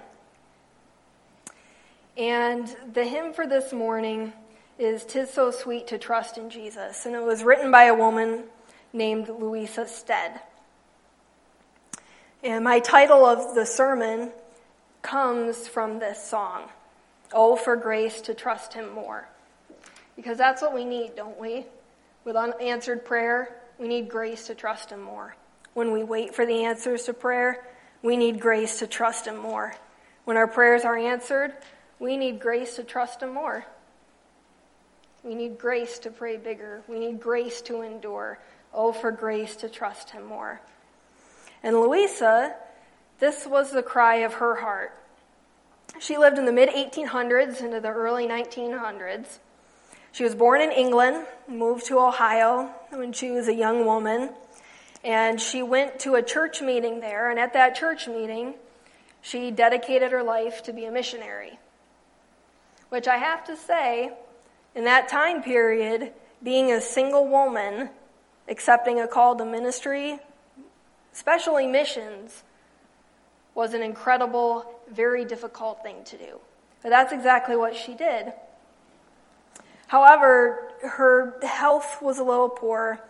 And 2.17 2.75
the 2.95 3.05
hymn 3.05 3.35
for 3.35 3.47
this 3.47 3.75
morning 3.75 4.33
is 4.79 5.05
Tis 5.05 5.29
So 5.29 5.51
Sweet 5.51 5.87
to 5.89 5.99
Trust 5.99 6.39
in 6.39 6.49
Jesus. 6.49 7.05
And 7.05 7.15
it 7.15 7.23
was 7.23 7.45
written 7.45 7.71
by 7.71 7.85
a 7.85 7.95
woman 7.95 8.45
named 8.95 9.29
Louisa 9.29 9.87
Stead. 9.87 10.41
And 12.43 12.65
my 12.65 12.81
title 12.81 13.27
of 13.27 13.55
the 13.55 13.67
sermon 13.67 14.33
comes 15.03 15.69
from 15.69 15.99
this 15.99 16.25
song 16.25 16.71
Oh, 17.35 17.55
for 17.55 17.77
grace 17.77 18.23
to 18.23 18.33
trust 18.33 18.73
Him 18.73 18.95
more. 18.95 19.29
Because 20.17 20.39
that's 20.39 20.63
what 20.63 20.73
we 20.73 20.87
need, 20.87 21.17
don't 21.17 21.39
we? 21.39 21.67
With 22.29 22.37
unanswered 22.37 23.07
prayer, 23.07 23.57
we 23.79 23.89
need 23.89 24.11
grace 24.11 24.49
to 24.49 24.55
trust 24.55 24.91
Him 24.91 25.01
more. 25.01 25.35
When 25.73 25.93
we 25.93 26.05
wait 26.05 26.35
for 26.35 26.45
the 26.45 26.65
answers 26.65 27.05
to 27.05 27.15
prayer, 27.15 27.67
we 28.03 28.19
need 28.19 28.39
grace 28.39 28.81
to 28.81 28.87
trust 28.87 29.27
Him 29.27 29.39
more. 29.39 29.75
When 30.27 30.37
our 30.37 30.47
prayers 30.47 30.85
are 30.85 30.95
answered, 30.95 31.55
we 31.99 32.19
need 32.19 32.39
grace 32.39 32.77
to 32.77 32.85
trust 32.85 33.23
Him 33.23 33.33
more. 33.33 33.65
We 35.25 35.35
need 35.35 35.57
grace 35.57 35.99
to 36.01 36.11
pray 36.11 36.37
bigger. 36.37 36.83
We 36.87 36.99
need 36.99 37.19
grace 37.19 37.63
to 37.63 37.81
endure. 37.81 38.39
Oh, 38.75 38.93
for 38.93 39.11
grace 39.11 39.57
to 39.57 39.71
trust 39.71 40.11
Him 40.11 40.27
more. 40.27 40.61
And 41.63 41.81
Louisa, 41.81 42.55
this 43.21 43.47
was 43.47 43.73
the 43.73 43.83
cry 43.83 44.17
of 44.17 44.35
her 44.35 44.57
heart. 44.57 44.93
She 45.99 46.19
lived 46.19 46.37
in 46.37 46.45
the 46.45 46.53
mid 46.53 46.69
1800s 46.69 47.63
into 47.63 47.81
the 47.81 47.89
early 47.89 48.29
1900s. 48.29 49.39
She 50.13 50.25
was 50.25 50.35
born 50.35 50.61
in 50.61 50.73
England, 50.73 51.27
moved 51.47 51.87
to 51.87 51.99
Ohio 51.99 52.71
when 52.91 53.13
she 53.13 53.31
was 53.31 53.49
a 53.49 53.55
young 53.55 53.85
woman, 53.85 54.31
and 55.05 55.41
she 55.41 55.63
went 55.63 55.99
to 56.01 56.15
a 56.15 56.23
church 56.23 56.61
meeting 56.61 57.01
there. 57.01 57.31
And 57.31 57.39
at 57.39 57.53
that 57.53 57.75
church 57.75 58.09
meeting, 58.09 58.55
she 59.21 59.51
dedicated 59.51 60.13
her 60.13 60.23
life 60.23 60.63
to 60.65 60.73
be 60.73 60.85
a 60.85 60.91
missionary 60.91 61.59
which 62.89 63.07
I 63.07 63.17
have 63.17 63.45
to 63.45 63.57
say, 63.57 64.13
in 64.75 64.85
that 64.85 65.09
time 65.09 65.43
period, 65.43 66.13
being 66.43 66.73
a 66.73 66.81
single 66.81 67.27
woman, 67.27 67.91
accepting 68.49 69.01
a 69.01 69.09
call 69.09 69.37
to 69.37 69.45
ministry, 69.45 70.19
especially 71.13 71.67
missions, 71.67 72.45
was 73.55 73.75
an 73.75 73.83
incredible, 73.83 74.65
very 74.91 75.25
difficult 75.25 75.83
thing 75.83 76.05
to 76.05 76.17
do. 76.17 76.39
But 76.83 76.91
that's 76.91 77.13
exactly 77.13 77.57
what 77.57 77.75
she 77.75 77.95
did. 77.95 78.33
However, 79.89 80.71
her 80.83 81.39
health 81.43 82.01
was 82.01 82.19
a 82.19 82.25
little 82.25 82.49
poor, 82.49 83.01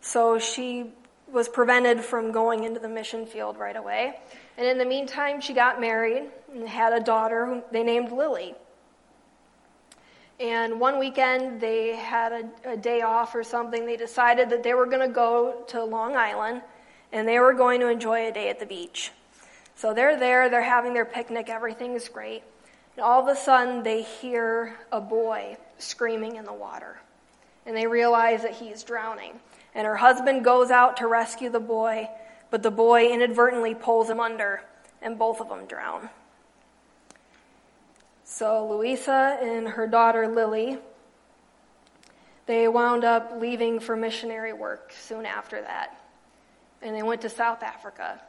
so 0.00 0.38
she 0.38 0.92
was 1.30 1.48
prevented 1.48 2.00
from 2.00 2.32
going 2.32 2.64
into 2.64 2.80
the 2.80 2.88
mission 2.88 3.26
field 3.26 3.58
right 3.58 3.76
away. 3.76 4.18
And 4.56 4.66
in 4.66 4.78
the 4.78 4.84
meantime, 4.84 5.40
she 5.40 5.52
got 5.52 5.80
married 5.80 6.30
and 6.54 6.66
had 6.66 6.92
a 6.92 7.00
daughter 7.00 7.62
they 7.70 7.82
named 7.82 8.12
Lily. 8.12 8.54
And 10.40 10.78
one 10.78 11.00
weekend, 11.00 11.60
they 11.60 11.96
had 11.96 12.32
a, 12.32 12.72
a 12.72 12.76
day 12.76 13.02
off 13.02 13.34
or 13.34 13.42
something. 13.42 13.84
They 13.84 13.96
decided 13.96 14.48
that 14.50 14.62
they 14.62 14.74
were 14.74 14.86
going 14.86 15.06
to 15.06 15.12
go 15.12 15.64
to 15.68 15.84
Long 15.84 16.16
Island 16.16 16.62
and 17.12 17.26
they 17.26 17.40
were 17.40 17.52
going 17.52 17.80
to 17.80 17.88
enjoy 17.88 18.28
a 18.28 18.32
day 18.32 18.48
at 18.48 18.60
the 18.60 18.66
beach. 18.66 19.10
So 19.74 19.92
they're 19.92 20.18
there, 20.18 20.48
they're 20.48 20.62
having 20.62 20.94
their 20.94 21.04
picnic, 21.04 21.48
everything 21.48 21.94
is 21.94 22.08
great. 22.08 22.44
And 22.96 23.04
all 23.04 23.20
of 23.20 23.28
a 23.28 23.38
sudden, 23.38 23.82
they 23.82 24.02
hear 24.02 24.76
a 24.92 25.00
boy 25.00 25.56
screaming 25.78 26.36
in 26.36 26.44
the 26.44 26.52
water. 26.52 26.98
And 27.66 27.76
they 27.76 27.86
realize 27.86 28.42
that 28.42 28.52
he's 28.52 28.82
drowning. 28.82 29.32
And 29.74 29.86
her 29.86 29.96
husband 29.96 30.44
goes 30.44 30.70
out 30.70 30.98
to 30.98 31.06
rescue 31.06 31.50
the 31.50 31.60
boy, 31.60 32.08
but 32.50 32.62
the 32.62 32.70
boy 32.70 33.12
inadvertently 33.12 33.74
pulls 33.74 34.08
him 34.08 34.20
under, 34.20 34.62
and 35.02 35.18
both 35.18 35.40
of 35.40 35.48
them 35.48 35.66
drown. 35.66 36.08
So 38.24 38.66
Louisa 38.68 39.38
and 39.40 39.68
her 39.68 39.86
daughter 39.86 40.28
Lily, 40.28 40.78
they 42.46 42.68
wound 42.68 43.04
up 43.04 43.32
leaving 43.38 43.80
for 43.80 43.96
missionary 43.96 44.52
work 44.52 44.92
soon 44.92 45.26
after 45.26 45.60
that. 45.60 45.98
And 46.82 46.94
they 46.94 47.02
went 47.02 47.22
to 47.22 47.28
South 47.28 47.62
Africa. 47.62 48.20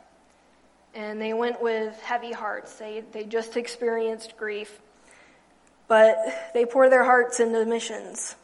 And 0.95 1.21
they 1.21 1.33
went 1.33 1.61
with 1.61 2.01
heavy 2.01 2.31
hearts. 2.31 2.73
They, 2.75 3.03
they 3.11 3.23
just 3.23 3.57
experienced 3.57 4.35
grief. 4.37 4.81
But 5.89 6.51
they 6.53 6.65
pour 6.65 6.89
their 6.89 7.03
hearts 7.03 7.41
into 7.41 7.65
missions. 7.65 8.37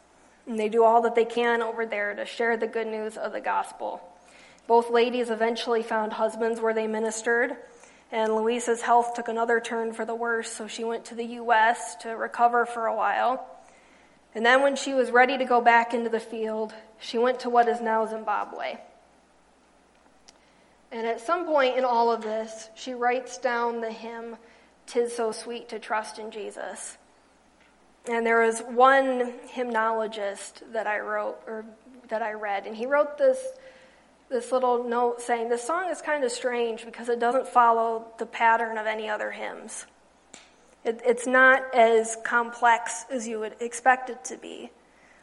And 0.46 0.60
they 0.60 0.68
do 0.68 0.84
all 0.84 1.00
that 1.02 1.14
they 1.14 1.24
can 1.24 1.62
over 1.62 1.86
there 1.86 2.14
to 2.14 2.26
share 2.26 2.58
the 2.58 2.66
good 2.66 2.86
news 2.86 3.16
of 3.16 3.32
the 3.32 3.40
gospel. 3.40 4.02
Both 4.66 4.90
ladies 4.90 5.30
eventually 5.30 5.82
found 5.82 6.12
husbands 6.12 6.60
where 6.60 6.74
they 6.74 6.86
ministered 6.86 7.56
and 8.12 8.34
Louisa's 8.34 8.82
health 8.82 9.14
took 9.14 9.28
another 9.28 9.60
turn 9.60 9.92
for 9.92 10.04
the 10.04 10.14
worse, 10.14 10.50
so 10.50 10.68
she 10.68 10.84
went 10.84 11.06
to 11.06 11.14
the 11.14 11.24
U.S. 11.24 11.96
to 11.96 12.10
recover 12.10 12.64
for 12.64 12.86
a 12.86 12.94
while. 12.94 13.44
And 14.34 14.46
then, 14.46 14.62
when 14.62 14.76
she 14.76 14.94
was 14.94 15.10
ready 15.10 15.38
to 15.38 15.44
go 15.44 15.60
back 15.60 15.92
into 15.92 16.10
the 16.10 16.20
field, 16.20 16.72
she 17.00 17.18
went 17.18 17.40
to 17.40 17.50
what 17.50 17.68
is 17.68 17.80
now 17.80 18.06
Zimbabwe. 18.06 18.78
And 20.92 21.06
at 21.06 21.20
some 21.20 21.46
point 21.46 21.76
in 21.76 21.84
all 21.84 22.12
of 22.12 22.22
this, 22.22 22.70
she 22.76 22.94
writes 22.94 23.38
down 23.38 23.80
the 23.80 23.90
hymn, 23.90 24.36
Tis 24.86 25.16
So 25.16 25.32
Sweet 25.32 25.68
to 25.70 25.80
Trust 25.80 26.18
in 26.18 26.30
Jesus. 26.30 26.96
And 28.08 28.24
there 28.24 28.42
was 28.42 28.60
one 28.60 29.34
hymnologist 29.48 30.62
that 30.72 30.86
I 30.86 31.00
wrote, 31.00 31.38
or 31.46 31.64
that 32.08 32.22
I 32.22 32.32
read, 32.32 32.66
and 32.66 32.76
he 32.76 32.86
wrote 32.86 33.18
this, 33.18 33.38
this 34.28 34.52
little 34.52 34.84
note 34.84 35.20
saying, 35.20 35.48
This 35.48 35.64
song 35.64 35.90
is 35.90 36.00
kind 36.00 36.22
of 36.22 36.30
strange 36.30 36.84
because 36.84 37.08
it 37.08 37.18
doesn't 37.18 37.48
follow 37.48 38.06
the 38.18 38.26
pattern 38.26 38.78
of 38.78 38.86
any 38.86 39.08
other 39.08 39.32
hymns. 39.32 39.86
It, 40.84 41.00
it's 41.04 41.26
not 41.26 41.74
as 41.74 42.16
complex 42.24 43.04
as 43.10 43.26
you 43.26 43.40
would 43.40 43.56
expect 43.58 44.08
it 44.08 44.24
to 44.26 44.36
be. 44.36 44.70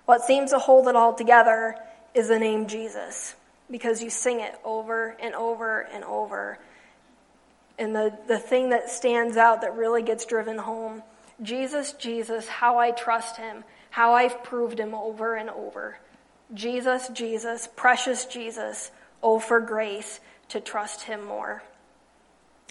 What 0.06 0.22
seems 0.22 0.52
to 0.52 0.60
hold 0.60 0.90
it 0.90 0.96
all 0.98 1.14
together 1.14 1.78
is 2.14 2.28
the 2.28 2.38
name 2.38 2.68
Jesus 2.68 3.36
because 3.72 4.04
you 4.04 4.10
sing 4.10 4.42
it 4.42 4.54
over 4.66 5.16
and 5.22 5.34
over 5.34 5.82
and 5.82 6.04
over. 6.04 6.60
And 7.80 7.96
the, 7.96 8.18
the 8.28 8.38
thing 8.38 8.70
that 8.72 8.90
stands 8.90 9.38
out 9.38 9.62
that 9.62 9.76
really 9.76 10.04
gets 10.04 10.26
driven 10.26 10.58
home 10.58 11.02
Jesus, 11.44 11.94
Jesus, 11.94 12.48
how 12.48 12.80
I 12.80 12.92
trust 12.92 13.38
him, 13.38 13.64
how 13.90 14.14
I've 14.14 14.44
proved 14.44 14.80
him 14.80 14.96
over 14.96 15.36
and 15.36 15.50
over. 15.50 15.98
Jesus, 16.54 17.10
Jesus, 17.10 17.68
precious 17.76 18.26
Jesus, 18.26 18.92
oh, 19.22 19.40
for 19.40 19.60
grace 19.60 20.20
to 20.50 20.60
trust 20.60 21.04
him 21.04 21.26
more. 21.26 21.64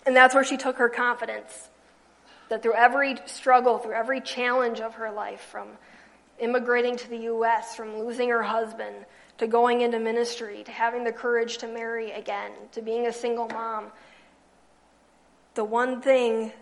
And 0.06 0.16
that's 0.16 0.34
where 0.34 0.44
she 0.44 0.56
took 0.56 0.76
her 0.76 0.88
confidence. 0.88 1.68
That 2.48 2.62
through 2.62 2.74
every 2.74 3.16
struggle, 3.26 3.78
through 3.78 3.94
every 3.94 4.20
challenge 4.20 4.80
of 4.80 4.94
her 4.94 5.10
life, 5.10 5.40
from 5.50 5.68
immigrating 6.38 6.96
to 6.96 7.08
the 7.08 7.18
U.S., 7.18 7.76
from 7.76 7.98
losing 7.98 8.28
her 8.28 8.42
husband, 8.42 8.96
to 9.38 9.46
going 9.46 9.80
into 9.80 9.98
ministry, 9.98 10.62
to 10.64 10.70
having 10.70 11.04
the 11.04 11.12
courage 11.12 11.58
to 11.58 11.68
marry 11.68 12.12
again, 12.12 12.52
to 12.72 12.82
being 12.82 13.06
a 13.06 13.12
single 13.12 13.48
mom, 13.48 13.86
the 15.54 15.64
one 15.64 16.00
thing 16.00 16.52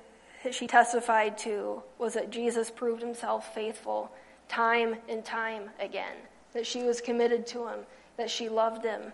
she 0.50 0.66
testified 0.66 1.36
to 1.38 1.82
was 1.98 2.14
that 2.14 2.30
Jesus 2.30 2.70
proved 2.70 3.02
himself 3.02 3.54
faithful 3.54 4.10
time 4.48 4.96
and 5.08 5.24
time 5.24 5.70
again, 5.78 6.16
that 6.52 6.66
she 6.66 6.82
was 6.82 7.00
committed 7.00 7.46
to 7.46 7.68
him, 7.68 7.80
that 8.16 8.30
she 8.30 8.48
loved 8.48 8.84
him, 8.84 9.12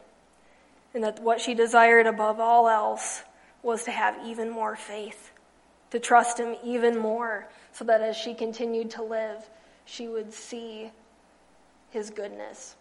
and 0.95 1.05
that 1.05 1.21
what 1.21 1.41
she 1.41 1.55
desired 1.55 2.07
above 2.07 2.41
all 2.41 2.69
else 2.69 3.23
was 3.63 3.85
to 3.85 3.91
have 3.91 4.17
even 4.25 4.49
more 4.49 4.77
faith, 4.77 5.33
to 5.91 5.99
trust 5.99 6.39
him 6.39 6.57
even 6.65 6.97
more, 6.97 7.49
so 7.73 7.85
that 7.85 8.01
as 8.01 8.17
she 8.17 8.33
continued 8.33 8.91
to 8.91 9.03
live, 9.03 9.51
she 9.85 10.09
would 10.09 10.33
see 10.33 10.91
his 11.91 12.11
goodness. 12.11 12.77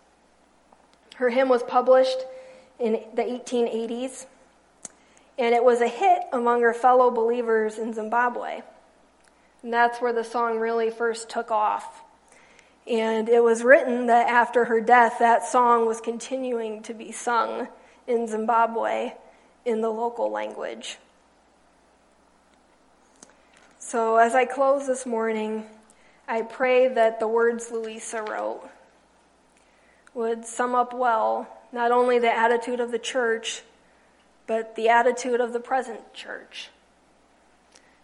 Her 1.16 1.30
hymn 1.30 1.50
was 1.50 1.64
published 1.64 2.26
in 2.80 3.00
the 3.16 3.24
1880s 3.24 4.28
and 5.38 5.54
it 5.54 5.64
was 5.64 5.82
a 5.82 5.88
hit 5.88 6.24
among 6.32 6.62
her 6.62 6.74
fellow 6.74 7.12
believers 7.12 7.78
in 7.78 7.94
Zimbabwe. 7.94 8.62
And 9.64 9.74
that's 9.74 10.00
where 10.00 10.14
the 10.14 10.24
song 10.24 10.60
really 10.60 10.90
first 10.90 11.30
took 11.30 11.52
off. 11.52 12.04
And 12.88 13.28
it 13.28 13.44
was 13.44 13.64
written 13.64 14.06
that 14.08 14.30
after 14.30 14.66
her 14.66 14.80
death, 14.80 15.16
that 15.20 15.44
song 15.46 15.88
was 15.88 16.00
continuing 16.00 16.84
to 16.84 16.94
be 16.94 17.12
sung 17.12 17.68
in 18.08 18.28
Zimbabwe 18.28 19.14
in 19.66 19.82
the 19.82 19.90
local 19.90 20.32
language. 20.32 21.00
So, 23.80 24.18
as 24.18 24.36
I 24.36 24.46
close 24.46 24.88
this 24.88 25.06
morning, 25.06 25.66
I 26.28 26.44
pray 26.44 26.88
that 26.88 27.20
the 27.20 27.28
words 27.28 27.72
Louisa 27.72 28.24
wrote 28.24 28.70
would 30.14 30.46
sum 30.46 30.74
up 30.74 30.94
well 30.94 31.48
not 31.72 31.92
only 31.92 32.20
the 32.20 32.36
attitude 32.36 32.80
of 32.80 32.92
the 32.92 33.00
church, 33.00 33.64
but 34.48 34.76
the 34.76 34.90
attitude 34.90 35.42
of 35.42 35.54
the 35.54 35.60
present 35.60 36.14
church. 36.14 36.70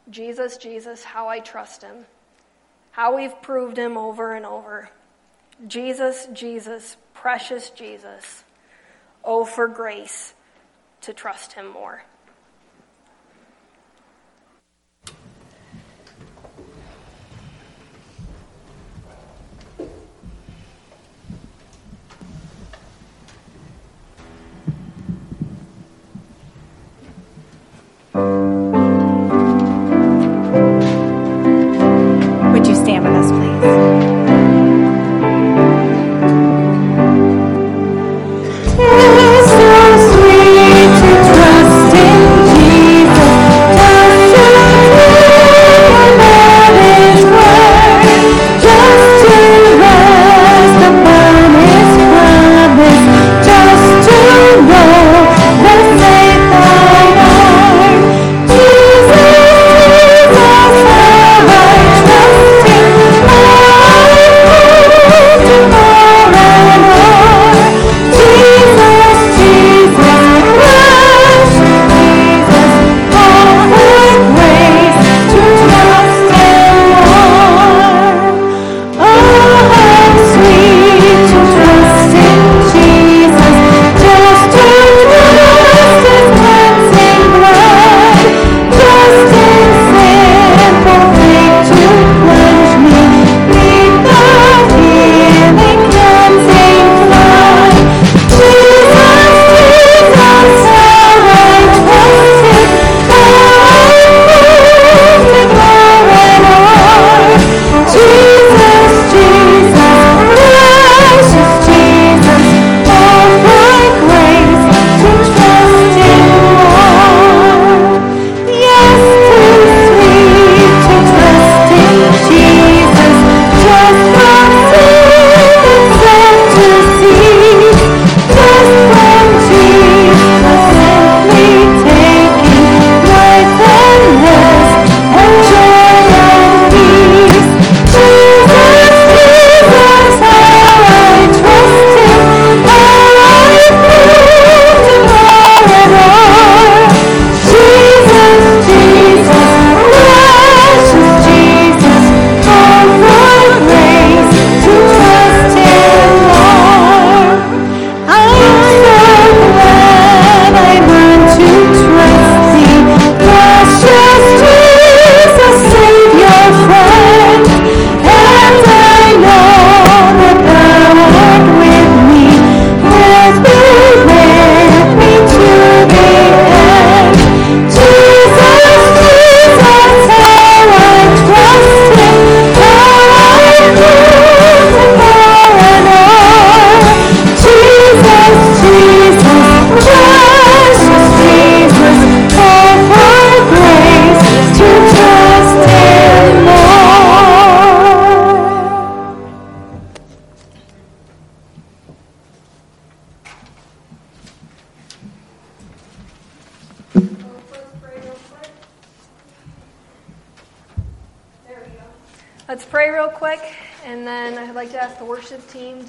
Jesus, 0.09 0.57
Jesus, 0.57 1.03
how 1.03 1.27
I 1.27 1.39
trust 1.39 1.83
him, 1.83 2.05
how 2.91 3.15
we've 3.15 3.41
proved 3.41 3.77
him 3.77 3.97
over 3.97 4.33
and 4.33 4.45
over. 4.45 4.89
Jesus, 5.67 6.27
Jesus, 6.33 6.97
precious 7.13 7.69
Jesus. 7.69 8.43
Oh, 9.23 9.45
for 9.45 9.67
grace 9.67 10.33
to 11.01 11.13
trust 11.13 11.53
him 11.53 11.67
more. 11.67 12.03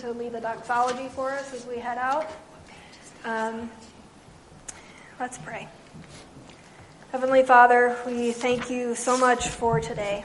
To 0.03 0.11
lead 0.11 0.33
the 0.33 0.41
doxology 0.41 1.07
for 1.11 1.31
us 1.31 1.55
as 1.55 1.65
we 1.65 1.79
head 1.79 1.97
out. 1.97 2.29
Um, 3.25 3.71
let's 5.21 5.39
pray. 5.39 5.69
Heavenly 7.13 7.45
Father, 7.45 7.97
we 8.05 8.33
thank 8.33 8.69
you 8.69 8.97
so 8.97 9.17
much 9.17 9.47
for 9.47 9.79
today. 9.79 10.25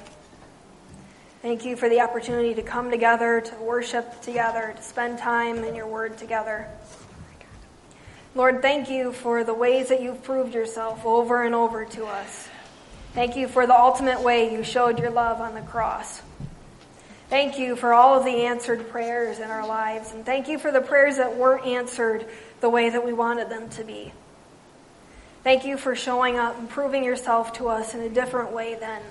Thank 1.44 1.64
you 1.64 1.76
for 1.76 1.90
the 1.90 2.02
opportunity 2.02 2.56
to 2.56 2.64
come 2.64 2.90
together, 2.90 3.40
to 3.40 3.56
worship 3.58 4.20
together, 4.24 4.74
to 4.76 4.82
spend 4.82 5.20
time 5.20 5.64
in 5.64 5.76
your 5.76 5.86
word 5.86 6.18
together. 6.18 6.68
Lord, 8.34 8.64
thank 8.64 8.90
you 8.90 9.14
for 9.14 9.44
the 9.44 9.54
ways 9.54 9.90
that 9.90 10.02
you've 10.02 10.24
proved 10.24 10.56
yourself 10.56 11.06
over 11.06 11.44
and 11.44 11.54
over 11.54 11.86
to 11.86 12.08
us. 12.08 12.50
Thank 13.14 13.36
you 13.36 13.48
for 13.48 13.68
the 13.68 13.80
ultimate 13.80 14.22
way 14.22 14.52
you 14.52 14.64
showed 14.64 14.98
your 14.98 15.12
love 15.12 15.40
on 15.40 15.54
the 15.54 15.62
cross. 15.62 16.24
Thank 17.30 17.60
you 17.60 17.76
for 17.76 17.94
all 17.94 18.18
of 18.18 18.24
the 18.24 18.46
answered 18.46 18.90
prayers 18.90 19.40
in 19.40 19.50
our 19.50 19.68
lives, 19.68 20.14
and 20.14 20.26
thank 20.26 20.48
you 20.48 20.58
for 20.58 20.72
the 20.72 20.80
prayers 20.80 21.18
that 21.18 21.36
weren't 21.36 21.66
answered 21.66 22.26
the 22.62 22.70
way 22.70 22.90
that 22.90 23.06
we 23.06 23.12
wanted 23.12 23.50
them 23.50 23.68
to 23.72 23.84
be. 23.84 24.14
Thank 25.44 25.66
you 25.66 25.78
for 25.78 25.94
showing 25.94 26.38
up 26.38 26.58
and 26.58 26.70
proving 26.70 27.04
yourself 27.04 27.54
to 27.54 27.68
us 27.68 27.94
in 27.94 28.00
a 28.00 28.10
different 28.10 28.54
way 28.54 28.76
then. 28.76 29.02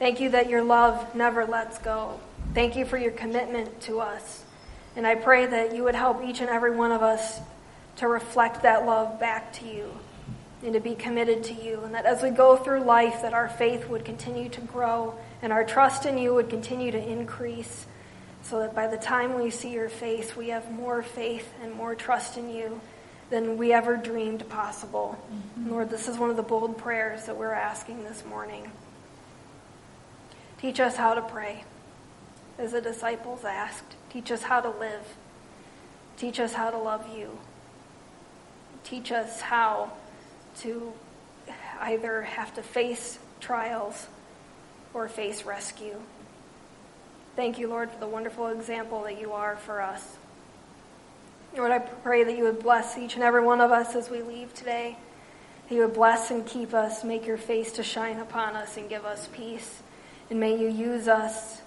Thank 0.00 0.20
you 0.20 0.30
that 0.30 0.48
your 0.48 0.62
love 0.62 1.14
never 1.14 1.44
lets 1.44 1.78
go. 1.78 2.18
Thank 2.52 2.74
you 2.74 2.84
for 2.84 2.98
your 2.98 3.12
commitment 3.12 3.80
to 3.82 4.00
us. 4.00 4.42
And 4.96 5.06
I 5.06 5.14
pray 5.14 5.46
that 5.46 5.76
you 5.76 5.84
would 5.84 5.94
help 5.94 6.24
each 6.24 6.40
and 6.40 6.48
every 6.48 6.72
one 6.72 6.90
of 6.90 7.02
us 7.02 7.40
to 7.96 8.08
reflect 8.08 8.62
that 8.62 8.86
love 8.86 9.20
back 9.20 9.52
to 9.54 9.66
you 9.66 9.92
and 10.64 10.72
to 10.74 10.80
be 10.80 10.94
committed 10.94 11.44
to 11.44 11.54
you. 11.54 11.82
And 11.84 11.94
that 11.94 12.06
as 12.06 12.22
we 12.22 12.30
go 12.30 12.56
through 12.56 12.80
life, 12.80 13.22
that 13.22 13.34
our 13.34 13.48
faith 13.48 13.88
would 13.88 14.04
continue 14.04 14.48
to 14.50 14.60
grow 14.60 15.14
and 15.40 15.52
our 15.52 15.64
trust 15.64 16.04
in 16.06 16.18
you 16.18 16.34
would 16.34 16.50
continue 16.50 16.90
to 16.90 16.98
increase 16.98 17.86
so 18.42 18.60
that 18.60 18.74
by 18.74 18.86
the 18.86 18.96
time 18.96 19.40
we 19.40 19.50
see 19.50 19.72
your 19.72 19.88
face, 19.88 20.36
we 20.36 20.48
have 20.48 20.70
more 20.70 21.02
faith 21.02 21.52
and 21.62 21.72
more 21.72 21.94
trust 21.94 22.36
in 22.36 22.48
you 22.50 22.80
than 23.30 23.58
we 23.58 23.72
ever 23.72 23.96
dreamed 23.96 24.48
possible. 24.48 25.22
Mm-hmm. 25.30 25.70
Lord, 25.70 25.90
this 25.90 26.08
is 26.08 26.16
one 26.16 26.30
of 26.30 26.36
the 26.36 26.42
bold 26.42 26.78
prayers 26.78 27.26
that 27.26 27.36
we're 27.36 27.52
asking 27.52 28.04
this 28.04 28.24
morning. 28.24 28.70
Teach 30.60 30.80
us 30.80 30.96
how 30.96 31.14
to 31.14 31.22
pray, 31.22 31.64
as 32.58 32.72
the 32.72 32.80
disciples 32.80 33.44
asked. 33.44 33.96
Teach 34.10 34.30
us 34.30 34.42
how 34.42 34.60
to 34.60 34.70
live. 34.70 35.14
Teach 36.16 36.40
us 36.40 36.54
how 36.54 36.70
to 36.70 36.78
love 36.78 37.06
you 37.16 37.38
teach 38.88 39.12
us 39.12 39.40
how 39.40 39.92
to 40.60 40.92
either 41.80 42.22
have 42.22 42.54
to 42.54 42.62
face 42.62 43.18
trials 43.40 44.06
or 44.94 45.08
face 45.08 45.44
rescue. 45.44 46.00
Thank 47.36 47.58
you, 47.58 47.68
Lord, 47.68 47.90
for 47.90 48.00
the 48.00 48.08
wonderful 48.08 48.48
example 48.48 49.02
that 49.04 49.20
you 49.20 49.32
are 49.32 49.56
for 49.56 49.80
us. 49.80 50.16
Lord, 51.56 51.70
I 51.70 51.78
pray 51.78 52.24
that 52.24 52.36
you 52.36 52.44
would 52.44 52.60
bless 52.60 52.98
each 52.98 53.14
and 53.14 53.22
every 53.22 53.42
one 53.42 53.60
of 53.60 53.70
us 53.70 53.94
as 53.94 54.10
we 54.10 54.22
leave 54.22 54.52
today. 54.54 54.96
That 55.68 55.74
you 55.74 55.82
would 55.82 55.94
bless 55.94 56.30
and 56.30 56.44
keep 56.44 56.74
us, 56.74 57.04
make 57.04 57.26
your 57.26 57.38
face 57.38 57.72
to 57.72 57.82
shine 57.82 58.18
upon 58.18 58.56
us, 58.56 58.76
and 58.76 58.88
give 58.88 59.04
us 59.04 59.28
peace. 59.32 59.82
And 60.30 60.40
may 60.40 60.58
you 60.58 60.68
use 60.68 61.08
us 61.08 61.62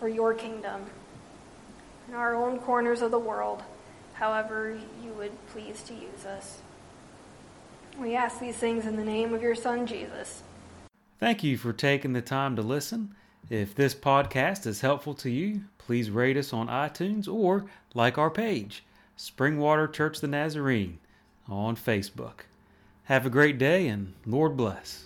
for 0.00 0.08
your 0.08 0.34
kingdom 0.34 0.86
in 2.08 2.14
our 2.14 2.34
own 2.34 2.58
corners 2.58 3.02
of 3.02 3.10
the 3.10 3.18
world 3.18 3.62
however 4.14 4.78
you 5.02 5.10
would 5.12 5.32
please 5.48 5.82
to 5.82 5.92
use 5.92 6.24
us. 6.24 6.58
We 7.98 8.14
ask 8.16 8.38
these 8.38 8.56
things 8.56 8.86
in 8.86 8.96
the 8.96 9.04
name 9.04 9.34
of 9.34 9.42
your 9.42 9.54
Son, 9.54 9.86
Jesus. 9.86 10.42
Thank 11.18 11.42
you 11.42 11.56
for 11.56 11.72
taking 11.72 12.12
the 12.12 12.22
time 12.22 12.56
to 12.56 12.62
listen. 12.62 13.14
If 13.50 13.74
this 13.74 13.94
podcast 13.94 14.66
is 14.66 14.80
helpful 14.80 15.14
to 15.14 15.30
you, 15.30 15.62
please 15.78 16.10
rate 16.10 16.36
us 16.36 16.52
on 16.52 16.68
iTunes 16.68 17.32
or 17.32 17.66
like 17.94 18.18
our 18.18 18.30
page, 18.30 18.84
Springwater 19.18 19.92
Church 19.92 20.20
the 20.20 20.28
Nazarene, 20.28 20.98
on 21.48 21.76
Facebook. 21.76 22.44
Have 23.04 23.26
a 23.26 23.30
great 23.30 23.58
day 23.58 23.86
and 23.88 24.14
Lord 24.24 24.56
bless. 24.56 25.02